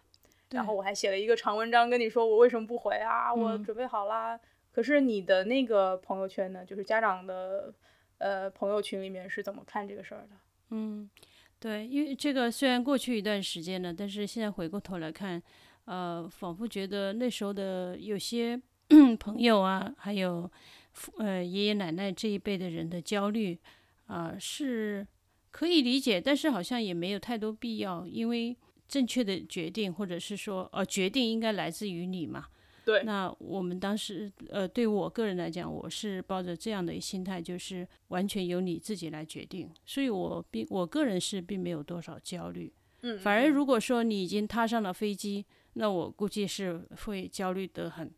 [0.52, 4.40] 然后我还写了一个长文章跟你说我为什么不回啊，我准备好啦。
[4.72, 7.74] 可是你的那个朋友圈呢，就是家长的
[8.18, 10.36] 呃朋友群里面是怎么看这个事儿的？
[10.70, 11.10] 嗯，
[11.60, 15.42] 对，因为这个虽然过去一段时间了，但是现在回过头来看，
[15.86, 18.62] 呃，仿佛觉得那时候的有些
[19.20, 20.50] 朋友啊，还有。
[21.20, 23.58] 呃，爷爷奶奶这一辈的人的焦虑
[24.08, 25.08] 啊，是
[25.50, 28.54] 可以理解，但是好像也没有太多必要，因为
[28.92, 32.48] 正确的决定，或者是说，呃，决定应该来自于你嘛。
[32.84, 33.04] 对。
[33.04, 42.74] 那我们当时，呃，对我个人来讲，我是抱着这样的心态，就是完全由你自己来决定，所以我并我个人是并没有多少焦虑。
[43.04, 43.18] 嗯。
[43.18, 48.12] 反而如果说你已经踏上了飞机，那我估计是会焦虑得很。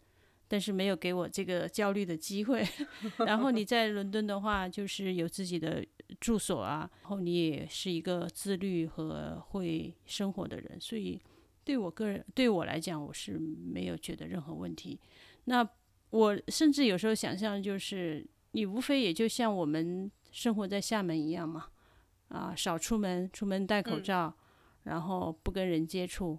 [0.53, 2.63] 但是没有给我这个焦虑的机会。
[3.25, 5.83] 然后你在伦敦的话，就是有自己的
[6.19, 11.19] 住所啊，然后你也是一个自律和会生活的人，所以
[11.63, 14.99] 对我个人对我来讲，我是没有觉得任何问题。
[15.45, 15.67] 那
[16.11, 21.65] 我甚至有时候想象，就是你无非也就像我们生活在厦门一样嘛，
[22.27, 24.31] 啊，少出门，出门戴口罩，
[24.83, 26.37] 然后不跟人接触，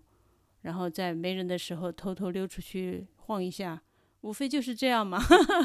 [0.62, 3.82] 然后在没人的时候偷偷溜出去晃一下。
[4.24, 5.22] 无非就是这样嘛，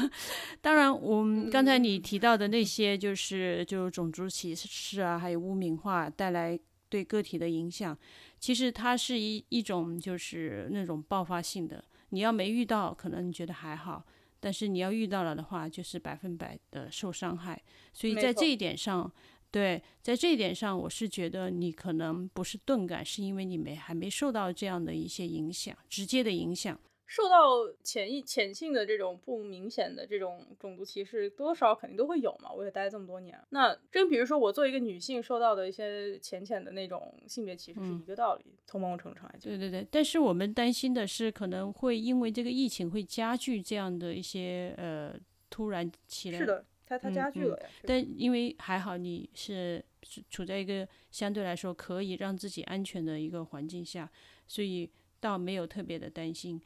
[0.60, 7.96] 当然，我们刚才你提到的那些，就是就是种族歧视啊，还有污名化带来对个体的影响，
[8.38, 11.82] 其实它是一一种就是那种爆发性的。
[12.10, 14.04] 你要没遇到，可能你觉得还好，
[14.38, 17.58] 但是你要遇到了的话，就是百分百的受伤害。
[17.94, 19.10] 所以在这一点上，
[19.50, 26.78] 对，在这一点上，我是觉得你可能不是钝感，是因为你没还没受到这样的一些影响，直接的影响。
[27.10, 32.52] 受到潜意潜性的这种不明显的这种种族歧视，多少肯定都会有嘛。
[32.52, 38.44] 我也待这么多年，那真比如说我作为一个女性受到的一些浅浅的那种性别歧视是一个道理。
[38.64, 39.84] 从某种程度上来讲，对对对。
[39.90, 45.12] 但是我们担心的是，可能会因为这个疫情会加剧这样的一些呃
[45.50, 46.38] 突然起来。
[46.38, 47.66] 是的，它它加剧了呀。
[47.82, 49.84] 但因为还好你是
[50.30, 54.08] 处在一个相对来说可以让自己安全的一个环境下，
[54.46, 54.88] 所以
[55.18, 56.60] 倒没有特别的担心。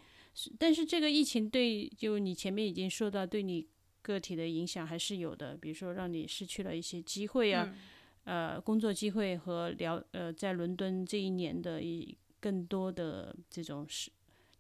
[0.59, 3.67] 但是这个疫情对，就你前面已经说到，对你
[4.03, 7.75] 个体的影响还是有的，比如说让你失去了一些机会啊，
[8.25, 14.11] 呃工作机会和了呃在伦敦这一年的一更多的这种是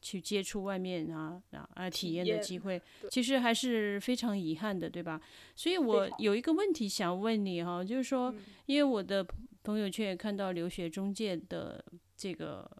[0.00, 5.20] 去接触外面啊啊啊体验的机会，其实还是非常遗憾的，对吧？
[5.56, 9.26] 所以我有一个问题想问你哈，就是说，嗯因为我的
[9.62, 11.82] 朋友圈也看到留学中介的
[12.16, 12.70] 这个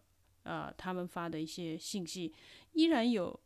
[0.43, 2.31] 呃他们发的一些信息，
[2.75, 3.37] 依然有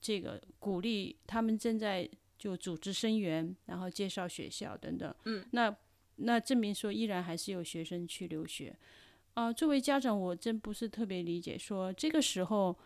[0.00, 2.08] 这个鼓励他们正在
[2.38, 5.12] 就组织生源，然后介绍学校等等。
[5.24, 5.74] 嗯，那
[6.16, 8.76] 那证明说依然还是有学生去留学。
[9.34, 12.76] 啊、作为家长，我真不是特别理解，说这个时候，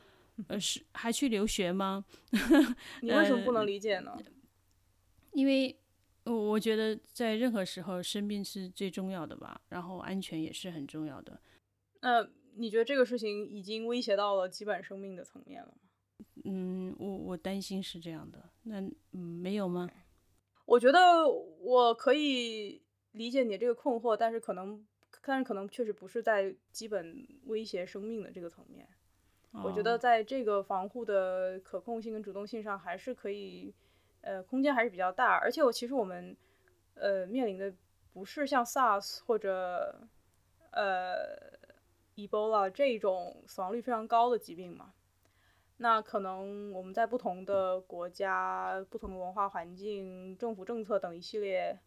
[0.46, 2.04] 呃，是还去留学吗？
[3.02, 4.16] 你为什么不呃能理解呢？
[5.32, 5.76] 因为
[6.24, 11.40] 我我觉得在任何时候，生命是最重要的吧，然后安全也是很重要的。
[12.02, 15.85] 那你觉得这个事情已经威胁到了基本生命的层面了吗？
[16.46, 18.48] 嗯，我我担心是这样的。
[18.62, 18.80] 那
[19.12, 19.90] 嗯，没有吗？
[20.64, 22.82] 我觉得我可以
[23.12, 24.84] 理解你这个困惑，但是可能，
[25.22, 28.88] 但是可能确实不是在基本威胁生命的这个层面。
[29.64, 33.72] 我觉得哦在这个防护的可控性跟主动性上，还是可以，
[34.20, 35.34] 呃，空间还是比较大。
[35.36, 36.36] 而且我其实我们，
[36.94, 37.72] 呃，面临的
[38.12, 40.06] 不是像 SARS 或者
[40.72, 41.56] 呃
[42.16, 44.92] Ebola 这种死亡率非常高的疾病嘛。
[45.78, 51.78] 那可能我们在不同的国家、不同的文化环境、政府政策等一系列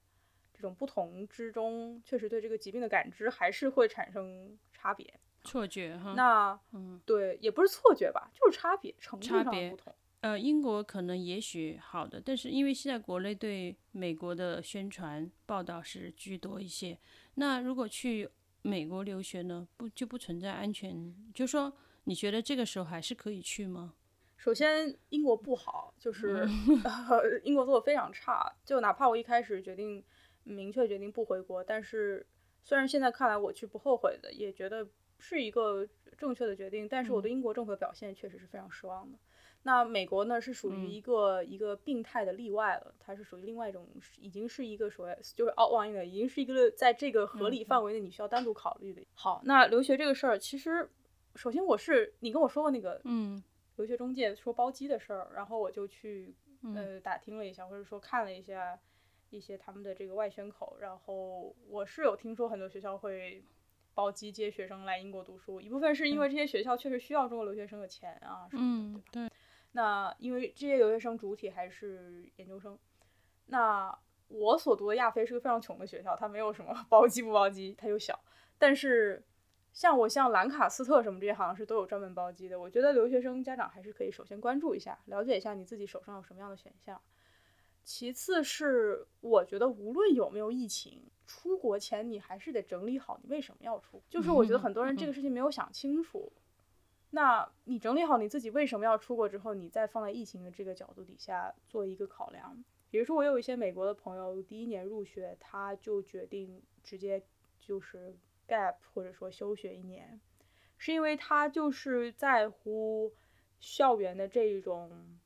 [0.54, 5.20] 这种不同之中，确实对这个疾病的感知还是会产生差别。
[5.44, 6.14] 错觉哈。
[6.16, 9.96] 那嗯对，也不是错觉吧，就是差别程度差别上不同。
[10.22, 17.00] 呃，英国可能也许好的，但是因为现在国内对美国的宣传报道是居多一些，
[17.36, 18.30] 那如果去
[18.62, 21.16] 美国留学呢，不就不存在安全？
[21.34, 21.74] 就说
[22.10, 23.94] 你觉得这个时候还是可以去吗？
[24.36, 28.52] 首先，英国不好，就 是、嗯呃、英国做的非常差。
[28.66, 30.04] 就哪怕我一开始决定
[30.44, 32.26] 明确决定不回国，但是
[32.64, 34.88] 虽然现在看来我去不后悔的，也觉得
[35.20, 35.88] 是一个
[36.18, 39.20] 正确的决定，但是我对英国政府的表现确实是非常失望的。
[39.62, 43.88] 那美国呢，是属于嗯一个、一个病态的例外了，它是属于另外一种，
[44.18, 49.06] 已经是一个所谓就是 outline 的，已经是一个在这个合理范围内你需要单独考虑的。
[49.14, 50.90] 好，那留学这个事儿，其实
[51.40, 53.42] 首先我是你跟我说过那个嗯
[53.78, 58.78] 留学中介说包机的事儿，然后我就去嗯呃打听了一下，或者说看了一下
[59.30, 63.42] 一些他们的这个外宣口，然后我是有听说很多学校会
[63.94, 69.36] 包机接学生来英国读书，一部分是因为这些学校确实需要中国留学生的钱啊什么的，对吧？
[69.72, 72.78] 那因为这些留学生主体还是研究生，
[73.46, 78.20] 那我所读的亚非是个非常穷的学校，它没有什么 包机不包机，它又小。
[78.58, 79.24] 但是
[79.72, 82.60] 像我像兰卡斯特什么这些好像是都有专门包机的。
[82.60, 87.00] 我觉得留学生家长还是可以首先关注一下，了解一下你自己手上有什么样的选项。
[87.84, 94.02] 其次是我觉得无论有没有疫情，出国前你还是得整理好你为什么要出。
[94.10, 96.32] 就是我觉得很多人这个事情没有想清楚。
[97.12, 102.64] 那你整理好你自己为什么要出国之后，你再放在疫情的这个角度底下做一个考量。
[102.92, 107.24] 比如说，我有一些美国的朋友，第一年入学，他就决定直接
[107.60, 108.16] 就是
[108.50, 110.20] gap 或者说休学一年，
[110.78, 113.14] 是因为他就是在乎
[113.60, 115.20] 校园的这一种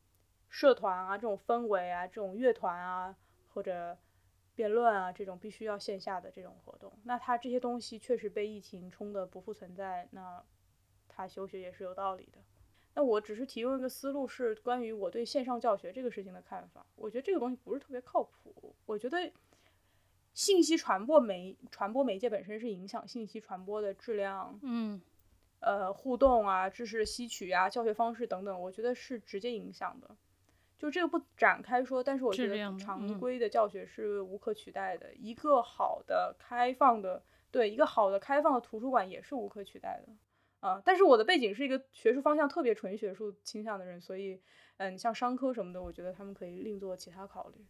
[0.50, 3.16] 社团啊、这种氛围啊、这种乐团啊
[3.54, 3.98] 或者
[4.54, 6.92] 辩论啊这种必须要线下的这种活动。
[7.04, 10.44] 那他这些东西确实被疫情冲得不复存在，那
[11.08, 12.40] 他休学也是有道理的。
[12.96, 16.86] 那我只是提供一个思路，是关于我对线上教学这个事情的看法。
[16.96, 18.76] 我觉得这个东西不是特别靠谱。
[18.86, 19.32] 我觉得
[20.34, 25.02] 信息传播媒传播媒介本身是影响信息传播的质量、嗯
[25.60, 30.16] 呃互动啊、知识吸取啊、教学方式等等，我觉得是直接影响的。
[30.78, 35.14] 就这个不展开说，但是我觉得常嗯规的教学是无可取代的。
[35.16, 40.14] 一个好的开放的，对一个好的开放的图书馆也是无可取代的。
[40.60, 44.42] 啊、但是我的背景是一个学术方向特别纯学术倾向的人，所以，
[44.78, 47.66] 嗯，像商科什么的，我觉得他们可以另做其他考虑，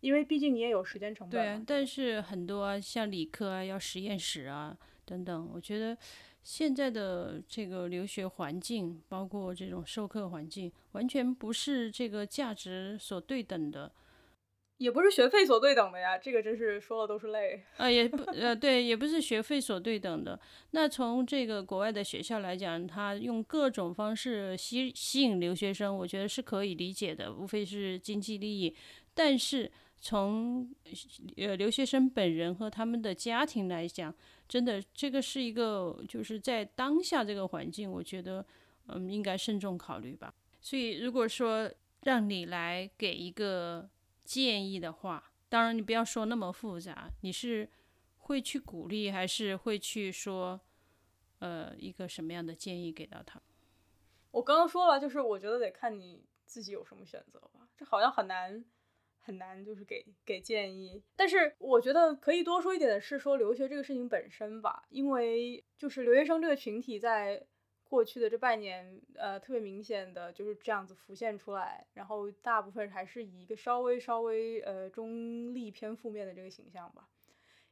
[0.00, 1.30] 因为毕竟你也有时间成本。
[1.30, 5.96] 对啊，但是很多啊，像理科啊，要实验室啊等等，我觉得
[6.42, 13.92] 现在的这个留学环境，包括这种授课环境，完全不是这个价值所对等的。
[14.78, 17.64] 也不是学费所对等的呀，这个真是说了都是泪。
[17.78, 20.38] 啊，也不呃，对，也不是学费所对等的。
[20.70, 28.72] 那从这个国外的学校来讲，他用各种方式吸吸引留学生，我觉得是可以理解的，无非是经济利益。
[29.12, 29.68] 但是
[30.00, 30.70] 从
[31.36, 34.14] 呃留学生本人和他们的家庭来讲，
[34.48, 38.44] 真的这个是一个就是在当下这个环境，我觉得
[38.86, 40.32] 嗯应该慎重考虑吧。
[40.60, 41.70] 所以如果说
[42.04, 43.88] 让你来给一个
[44.24, 47.68] 建议的话，当然你不要说那么复杂，你是
[48.18, 50.60] 会去鼓励，还是会去说，
[51.40, 53.40] 呃，一个什么样的建议给到他？
[54.30, 58.64] 我刚刚说了，就是我觉得得看你自己有什么选择吧，这好像很难
[59.28, 61.02] 很难，就是给给建议。
[61.14, 67.46] 但是我觉得可以多说一点的是说留学这个事情本身吧，因为就是留学生这个群体在
[67.84, 77.06] 过去的这半年，呃，特别明显的就是这样子浮现出来，然后大部分还是以一个稍微稍微呃中立偏负面的这个形象吧，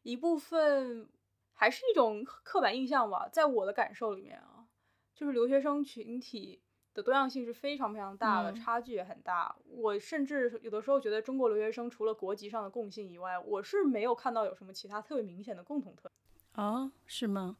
[0.02, 1.08] 一部分
[1.54, 4.52] 还是一种刻板印象吧，在我的感受里面啊。
[5.14, 6.60] 就是留学生群体
[6.96, 9.54] 的多样性是非常非常大的，差距也很大。
[9.68, 16.10] 我甚至有的时候觉得，中国留学生除了国籍上的共性以外，我是没有看到有什么其他特别明显的共同特
[16.52, 16.64] 啊。
[16.64, 17.58] 哦，是吗？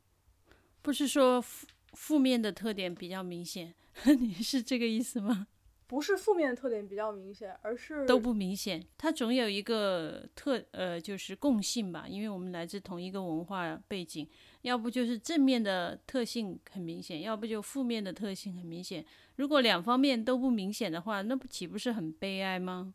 [0.80, 3.74] 不是说负负面的特点比较明显，
[4.18, 5.47] 你是这个意思吗？
[5.87, 8.84] 不是负面的特点比较明显，而是都不明显。
[8.99, 14.28] 它总有一个特呃，就是共性吧，因为我们来自同一个文化背景。
[14.62, 19.05] 要不就是正面的特性很明显，要不就负面的特性很明显。
[19.37, 22.93] 如果两方面都不明显的话，那不岂不是很悲哀吗？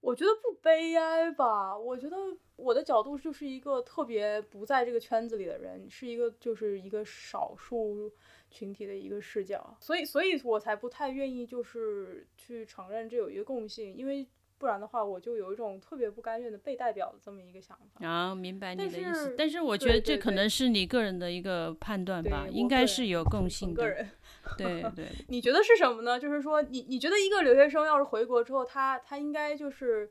[0.00, 1.76] 我觉得不悲哀吧。
[1.76, 2.16] 我觉得
[2.56, 8.10] 我的角度就是一个特别不在这个圈子里的人，是一个就是一个少数
[8.52, 14.28] 群体的一个视角，所以所以我才不太愿意就是去承认这有一个共性，因为。
[14.58, 18.06] 不然的话，我就有一种特别不甘愿的被代表的这么一个想法。
[18.06, 19.34] 啊，明白你的意思。
[19.36, 23.82] 但是我觉得这可能是你个人的一个判断吧，应该是有共性的。
[23.82, 24.08] 个人。
[24.56, 25.08] 对 对。
[25.26, 26.16] 你觉得是什么呢？
[26.16, 30.08] 就是说，你你觉得一个留学生要是回国之后，他他应该就是。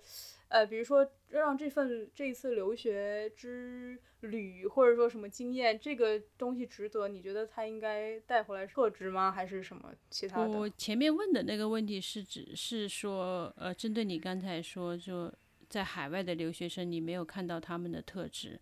[0.52, 7.08] 呃，比如说让这份这次留学之旅，或者说什么经验，这个东西值得？
[7.08, 9.32] 你觉得他应该带回来特质吗？
[9.32, 10.50] 还是什么其他的？
[10.50, 15.34] 我前面问的那个问题是指是说，呃，针对你刚才说，就
[15.70, 18.60] 在海外的留学生，你没有看到他们的特质，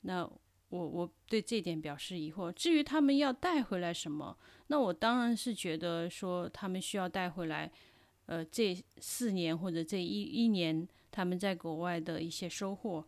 [0.00, 0.26] 那
[0.70, 2.50] 我我对这点表示疑惑。
[2.50, 4.34] 至于他们要带回来什么，
[4.68, 7.70] 那我当然是觉得说他们需要带回来，
[8.24, 10.88] 呃，这四年或者这一一年。
[11.16, 13.02] 他们在国外的一些收获，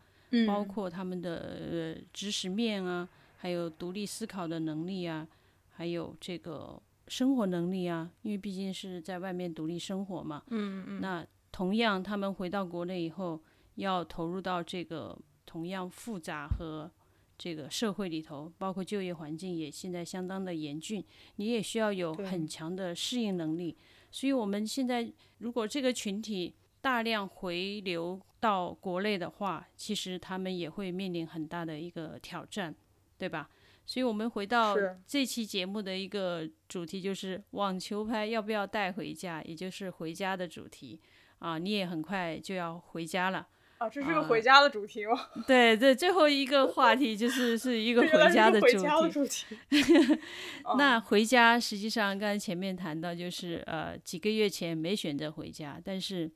[0.47, 3.07] 包括他们的知识面啊，
[3.37, 5.29] 还有独立思考的能力啊，
[5.69, 10.43] 还有这个生活能力啊，因为毕竟是在外面独立生活嘛。
[10.47, 11.01] 嗯嗯。
[11.03, 13.39] 那同样，他们回到国内以后，
[13.75, 16.91] 要投入到这个同样复杂和
[17.37, 21.05] 这个社会里头，包括就业环境也现在相当的严峻，
[21.37, 23.77] 你也需要有很强的适应能力。
[24.11, 32.75] 所以，我们现在如果这个群体，大量回流到国内的话，其实他们也会面临很大的一个挑战，
[33.17, 33.49] 对吧？
[33.85, 34.77] 所以，我们回到
[35.07, 41.01] 这期节目的一个主题，就是网球拍要不要带回家，也就是回家的主题
[41.39, 41.57] 啊。
[41.57, 43.49] 你也很快就要回家了
[43.79, 45.29] 啊，这是个回家的主题吗？
[45.47, 49.57] 对 对，最后一个话题就是是一个回家的主题。
[50.77, 56.31] 那回家实际上，刚才前面谈到，就是呃几个月前没选择回家，但是。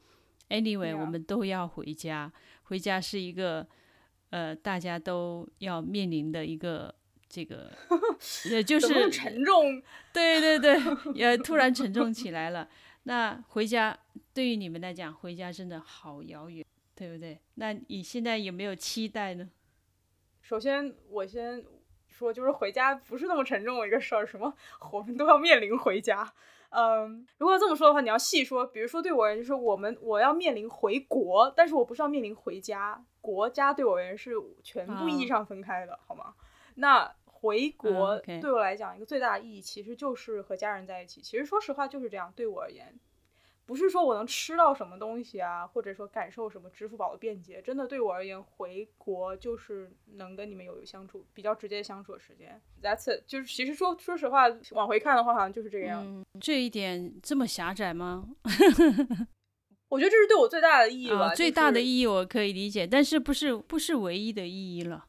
[0.52, 2.30] Anyway，我们都要回家。
[2.64, 3.66] 回家是一个，
[4.28, 6.94] 呃，大家都要面临的一个
[7.26, 7.72] 这个，
[8.50, 9.82] 也就是沉重。
[10.12, 10.78] 对对对，
[11.16, 12.68] 也突然沉重起来了。
[13.04, 13.98] 那回家
[14.34, 16.62] 对于你们来讲，回家真的好遥远，
[16.94, 17.40] 对不对？
[17.54, 19.50] 那你现在有没有期待呢？
[20.42, 21.64] 首先，我先
[22.08, 24.26] 说，就是回家不是那么沉重的一个事儿。
[24.26, 24.54] 什么，
[24.92, 26.30] 我们都要面临回家。
[26.74, 36.34] 嗯，如果这么说的话，你要细说，比如说对我而言，就是我们我要面临回国，但是我不是要面临回家，国家对我而言是全部意义上分开的，好吗？
[36.76, 41.20] 那回国对我来讲，一个最大的意义其实就是和家人在一起。
[41.20, 42.98] 其实说实话就是这样，对我而言。
[43.72, 52.60] 不是说我能吃到什么东西啊，或者说感受什么支付宝的便捷，真的对我而言，回国就是能跟你们有相处比较直接相处的时间。
[52.82, 56.22] That's it，就是其实说说实话，往回看的话，好像就是这个样子。
[56.38, 58.28] 这一点这么狭窄吗？
[59.88, 61.34] 我觉得这是对我最大的意义吧。
[61.34, 65.06] 最大的意义我可以理解，但是不是不是唯一的意义了？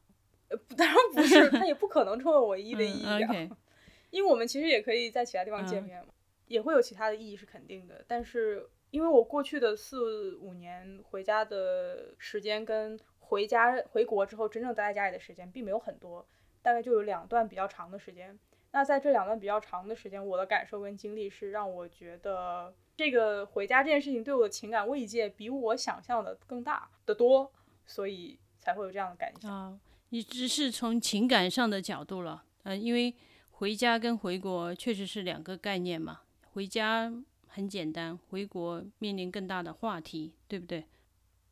[0.48, 3.28] 呃，当然不是， 它也不可能成为唯一的意义啊。
[4.08, 6.13] 因为我们其实也可以在其他地方见面嘛。
[6.46, 16.26] 也会有其他的意义是肯定的，但是因为我过去的四五年回家的时间跟回家回国之后真正待在家里的时间并没有很多，
[16.62, 18.38] 大概就有两段比较长的时间。
[18.72, 27.50] 那在这两段比较长的时间，我的感受跟经历是让我觉得这个回家这件事情对我的情感慰藉比我想象的更大的多，
[27.86, 29.48] 所以才会有这样的感觉。
[29.48, 29.78] 啊，
[30.10, 33.14] 你只是从情感上的角度了，嗯，因为
[33.52, 36.22] 回家跟回国确实是两个概念嘛。
[36.54, 37.12] 回家
[37.48, 40.86] 很简单，回国面临更大的话题，对不对？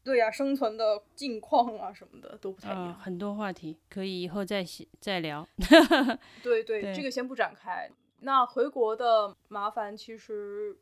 [0.05, 2.95] 对呀，生存的境况啊什么的都不太一样。
[2.95, 4.65] 很多话题可以以后再
[5.01, 5.45] 再聊。
[6.41, 7.91] 对对，这个先不展开。
[8.21, 10.77] 那回国的麻烦，其实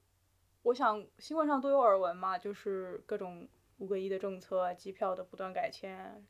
[0.64, 3.48] 我想新闻上都有耳闻嘛，就是各种
[3.78, 6.22] 五个一的政策、机票的不断改签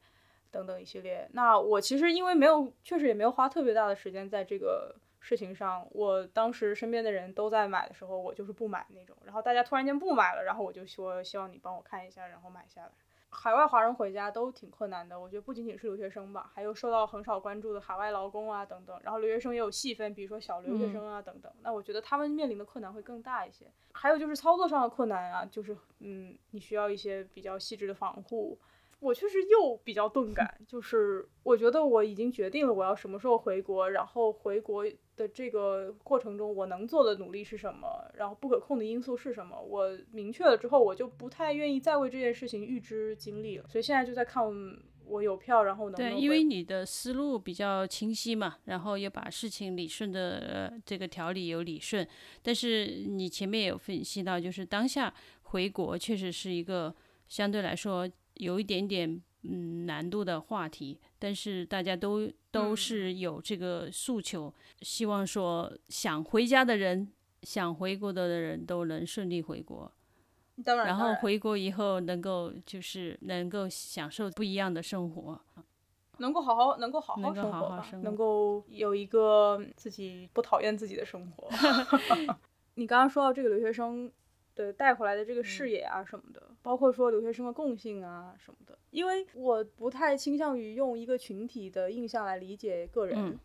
[0.52, 1.28] 等等一系列。
[1.32, 4.94] 那我其实因为没有，确实也没有花特别大的时间在这个。
[5.20, 9.16] 事情上，我当时身边的人都在买的时候，我就是不买那种。
[9.24, 12.90] 然后大家突然间不买了，然后我就说希望你帮我看一下，然后买下来。
[13.32, 18.98] 海外华人回家都挺困难的，我觉得不仅仅是留学生吧，还有受到很少关注的海外劳工啊等等。
[19.04, 21.52] 然后留学生也有细分，比如说小留学生啊等等。
[21.62, 23.66] 那我觉得他们面临的困难会更大一些。
[23.92, 28.58] 还有就是操作上的困难啊，就是嗯，你需要一些比较细致的防护。
[29.00, 34.84] 我确实又比较钝感，就是我觉得我已经决定了我要什么时候回国，然后回国
[35.16, 43.66] 的这个过程中我能做的努力是什么，然后不可控的因素是什么，我明确了之后，我就不太愿意再为这件事情预支精力了。
[43.68, 44.44] 所以现在就在看
[45.06, 52.06] 我有票，然后能对，因为你的思路比较清晰嘛，然后也把事情理顺的这个条理有理顺，
[52.42, 55.12] 但是你前面有分析到，就是当下
[55.44, 56.94] 回国确实是一个
[57.28, 58.06] 相对来说。
[58.40, 67.08] 有一点点嗯难度的话题，但是大家都都是有这个诉求，希望说想回家的人，
[67.42, 69.90] 想回国的人都能顺利回国，
[70.64, 75.40] 当然，然后回国以后能够就是能够享受不一样的生活，
[76.18, 81.48] 能够好好能够好好生活，能够有一个自己不讨厌自己的生活。
[82.74, 84.10] 你刚刚说到这个留学生。
[84.60, 93.38] 对带回来的这个视野啊什么的，包括说留学生的共性啊什么的，因为我不太倾向于用一个群体的印象来理解个人，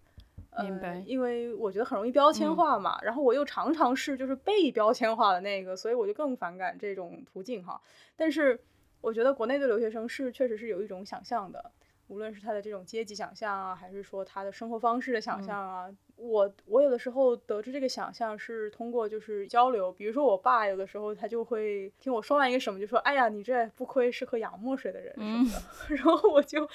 [0.62, 1.02] 明白？
[1.06, 7.82] 因为我觉得很容易标签化嘛，然后我又常常是就是被标签化的那个，所以我就更反感这种途径哈。
[8.18, 8.60] 但是
[9.00, 11.72] 我觉得国内的留学生是确实是有一种想象的，
[12.08, 15.90] 无论是他的这种阶级想象啊，还是说他的生活方式的想象啊。
[16.18, 25.50] 我我有的时候得知这个想象是通过就是交流，比如说我爸有的时候他就会听我说完一个什么，就说哎呀你这不亏是喝洋墨水的人什么
[25.90, 26.68] 的， 然后我就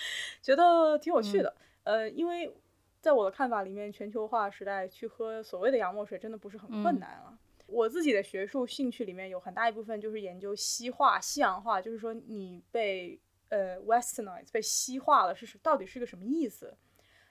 [0.43, 1.55] 觉得挺有趣的。
[1.85, 2.55] 呃，因为
[3.01, 7.39] 在我的看法里面，全球化时代去喝所谓的洋墨水真的不是很困难啊。
[7.67, 13.19] 我自己的学术兴趣里面有很大一部分就是研究西化、西洋化，就是说你被
[13.49, 16.77] 呃 westernized 被西化了是到底是个什么意思？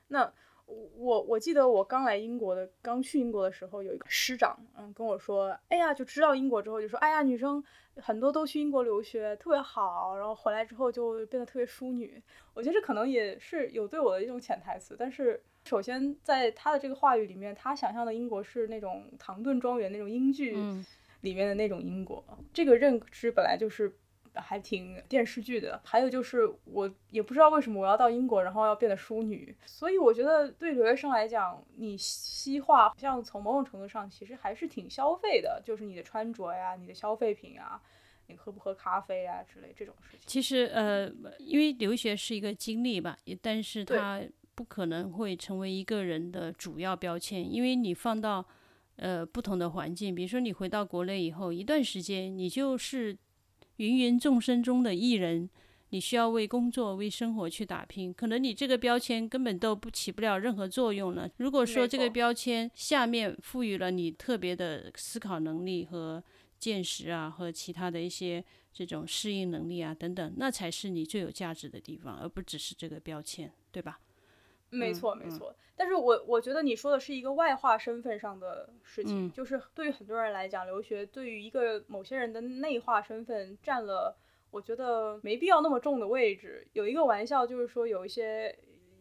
[0.07, 0.33] 那。
[0.95, 7.63] 我我记得我刚来英国的，刚去英国的时候，有一个师长，嗯，跟我说，哎呀，就知道英国之后，就说，哎呀，女生
[7.95, 12.21] 很多都去英国留学，特别好，然后回来之后就变得特别淑女。
[12.53, 14.95] 我觉得这可能也是有对我的一种潜台词。
[14.97, 20.55] 但是，首先在他的这个话语里面，他想象的英国是那种唐顿庄园那种英剧
[21.21, 23.97] 里面的那种英国，这个认知本来就是。
[24.35, 37.81] 还挺电视剧的，还有就是我也不知道为什么我要到英国，然后要变得淑女，所以我觉得对留学生来讲，你西化好像从某种程度上其实还是挺消费的，就是你的穿着呀、你的消费品啊、
[38.27, 40.21] 你喝不喝咖啡啊之类这种事情。
[40.25, 44.21] 其实呃，因为留学是一个经历吧，但是它
[44.55, 48.45] 不可能会成为一个人的主要标签，因为你放到
[48.97, 53.17] 呃不同的环境，比如说你回到国内以后一段时间，你就是。
[53.79, 55.49] 芸芸众生中的艺人，
[55.91, 61.29] 你需要为工作、为生活去打拼，可能你这个标签根本都不起不了任何作用了。
[61.37, 66.21] 如果说这个标签下面赋予了你特别的思考能力和
[66.57, 74.01] 见识啊，和其他的一些这种适应能力啊等等，那才是你最有价值的地方，而不只是这个标签，对吧？
[74.69, 75.55] 没错，没错。
[75.75, 84.15] 但是我我觉得你说的是一个外化身份上的事情，就是对于很多人来讲，留学对于一个某些人的内化身份占了，
[84.51, 86.67] 我觉得没必要那么重的位置。
[86.73, 88.53] 有一个玩笑就是说，有一些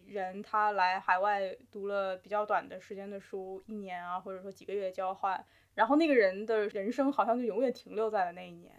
[0.07, 5.45] 人他来海外读了比较短的时间的书，一年啊，或者说几个月交换，
[5.75, 8.73] 然后那个人的人生好像就永远停留在了那一年。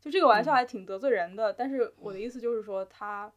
[0.00, 3.30] 就这个玩笑还挺得罪人的，但是我的意思就是说他。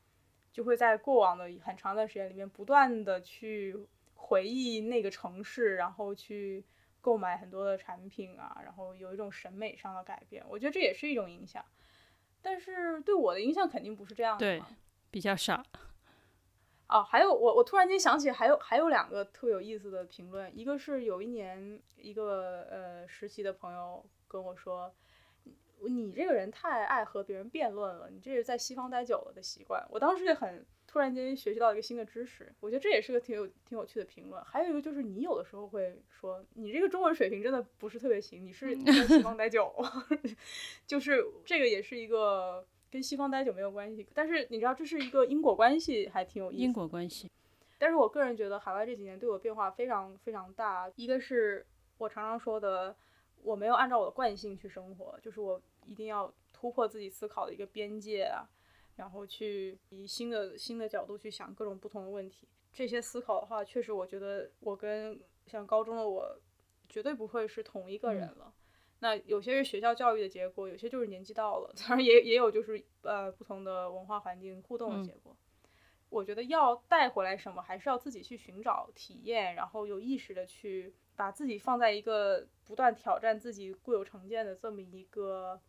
[0.53, 3.75] 就会在过往的很长一段时间里面，不断的去
[4.13, 6.63] 回忆那个城市，然后去
[7.01, 10.45] 购买很多的产品啊，然后有一种审美上的改变。
[10.47, 11.65] 我觉得这也是一种影响，
[12.41, 14.39] 但是对我的影响肯定不是这样的。
[14.39, 14.63] 对，
[15.09, 15.63] 比较少。
[16.87, 24.93] 哦，还有我我突然间想起还有还有两个特别有意思的评论，一个是有一年一个呃实习的朋友跟我说。
[25.81, 29.85] 你这个人太爱和别人辩论了，你这是在西方待久了的习惯。
[29.89, 34.43] 我当时也很突然间学习到一个新的知识，我觉得这也是个挺有挺有趣的评论。
[34.43, 39.73] 还有一个就是你有的时候会说，你这个中文水平真的不是特别行，你是在西 方待久，
[40.87, 44.07] 就是这个也是一个跟西方待久没有关系。
[44.13, 46.63] 但是你知道这是一个因果关系，还挺有意思。
[46.63, 47.29] 因果关系。
[47.79, 50.89] 但是我个人觉得海外这几年对我变化非常非常大。
[50.95, 51.65] 一个是
[51.97, 52.95] 我常常说的，
[53.43, 58.49] 我没有按照我的惯性去生活，就是我一定要突破自己思考的一个边界啊，
[58.95, 62.47] 然后去以新的新的角度去想各种不同的问题。
[62.71, 66.39] 这些思考的话，确实我觉得我跟像高中的我
[66.89, 68.53] 绝对不会是同一个人了。
[68.99, 75.35] 那有些是学校教育的结果，有些就是年纪到了，当然也也有就是呃不同的文化环境互动的结果。
[76.09, 85.59] 我觉得要带回来什么，还是要自己去寻找体验，然后有意识的去把自己放在一个不断挑战自己固有成见的这么一个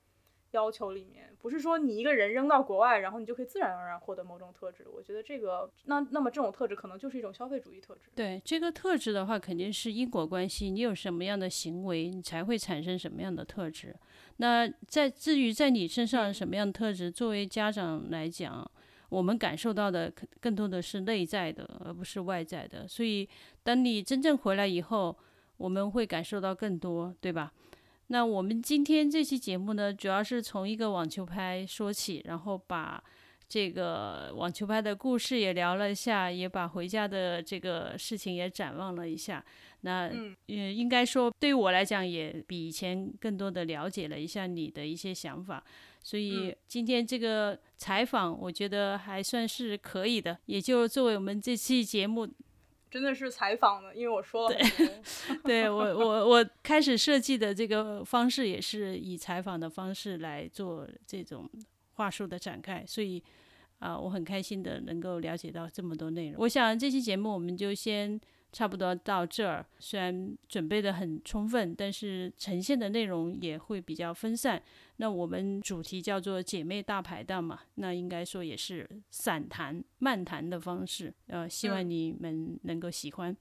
[0.52, 1.34] 要求里面。
[1.38, 4.86] 不是说你一个人扔到国外，然后你就可以自然而然获得某种特质。
[4.88, 8.10] 我觉得这个，那那么这种特质可能就是一种消费主义特质。
[8.14, 10.70] 对这个特质的话，肯定是因果关系。
[10.70, 13.94] 你有什么样的行为，你才会产生什么样的特质。
[14.38, 18.70] 那在至于在你身上什么样的特质，作为家长来讲。
[19.10, 22.88] 我们感受到的更更多的是内在的，而不是外在的。
[22.88, 23.28] 所以，
[23.62, 25.16] 等你真正回来以后，
[25.56, 27.52] 我们会感受到更多，对吧？
[28.08, 33.02] 那我们今天这期节目呢，主要是从一个网球拍说起，然后把
[33.48, 39.42] 这个网球拍的故事也聊了一下，也把回家的这个事情也展望了一下。
[39.80, 45.62] 那嗯，应该说对于我来讲，也比以前更多的了解了一下你的一些想法。
[46.02, 52.28] 所以今天这个采访，我觉得还算是可以的，也就作为我们这期节目，
[52.94, 54.56] 真的是采访的，因为我说了
[55.42, 61.50] 对 我我我开始设计的这个方式也是以采访的方式来做这种
[61.94, 63.20] 话术的展开，所以
[63.80, 66.36] 啊，我很开心的能够了解到这么多内容。
[66.38, 68.20] 我想这期节目我们就先。
[68.54, 74.62] 差不多到这儿，虽然准备的很充分，但是呈现的内容也会比较分散。
[74.98, 81.12] 那我们主题叫做“姐妹大排档”嘛，那应该说也是散谈、漫谈的方式。
[81.26, 83.36] 呃，希望你们能够喜欢，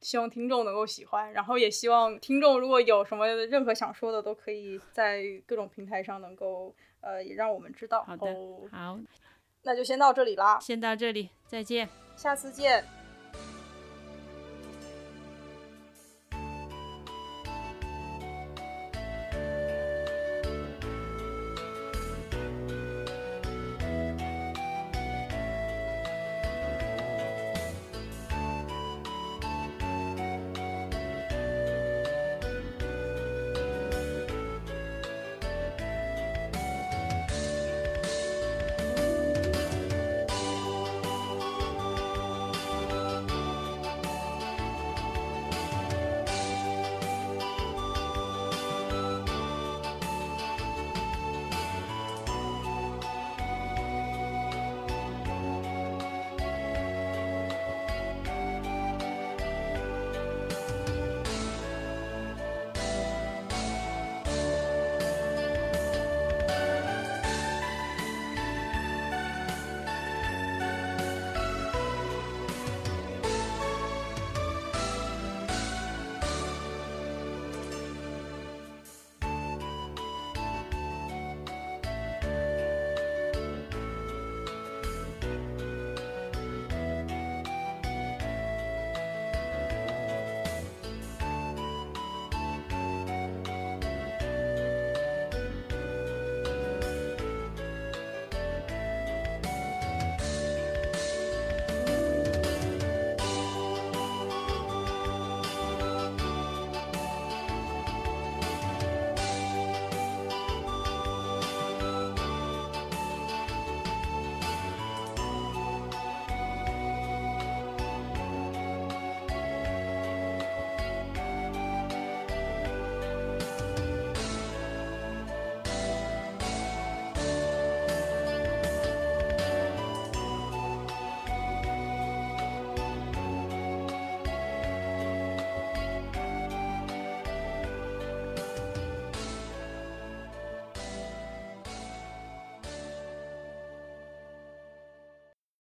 [0.00, 8.02] 希望听众能够喜欢，然后也希望听众如果有什么任何想说的，都可以在各种平台上能够呃也让我们知道。
[8.04, 8.34] 好的，
[8.72, 8.98] 好，
[9.64, 11.86] 那就先到这里啦，先到这里，再见，
[12.16, 12.97] 下次见。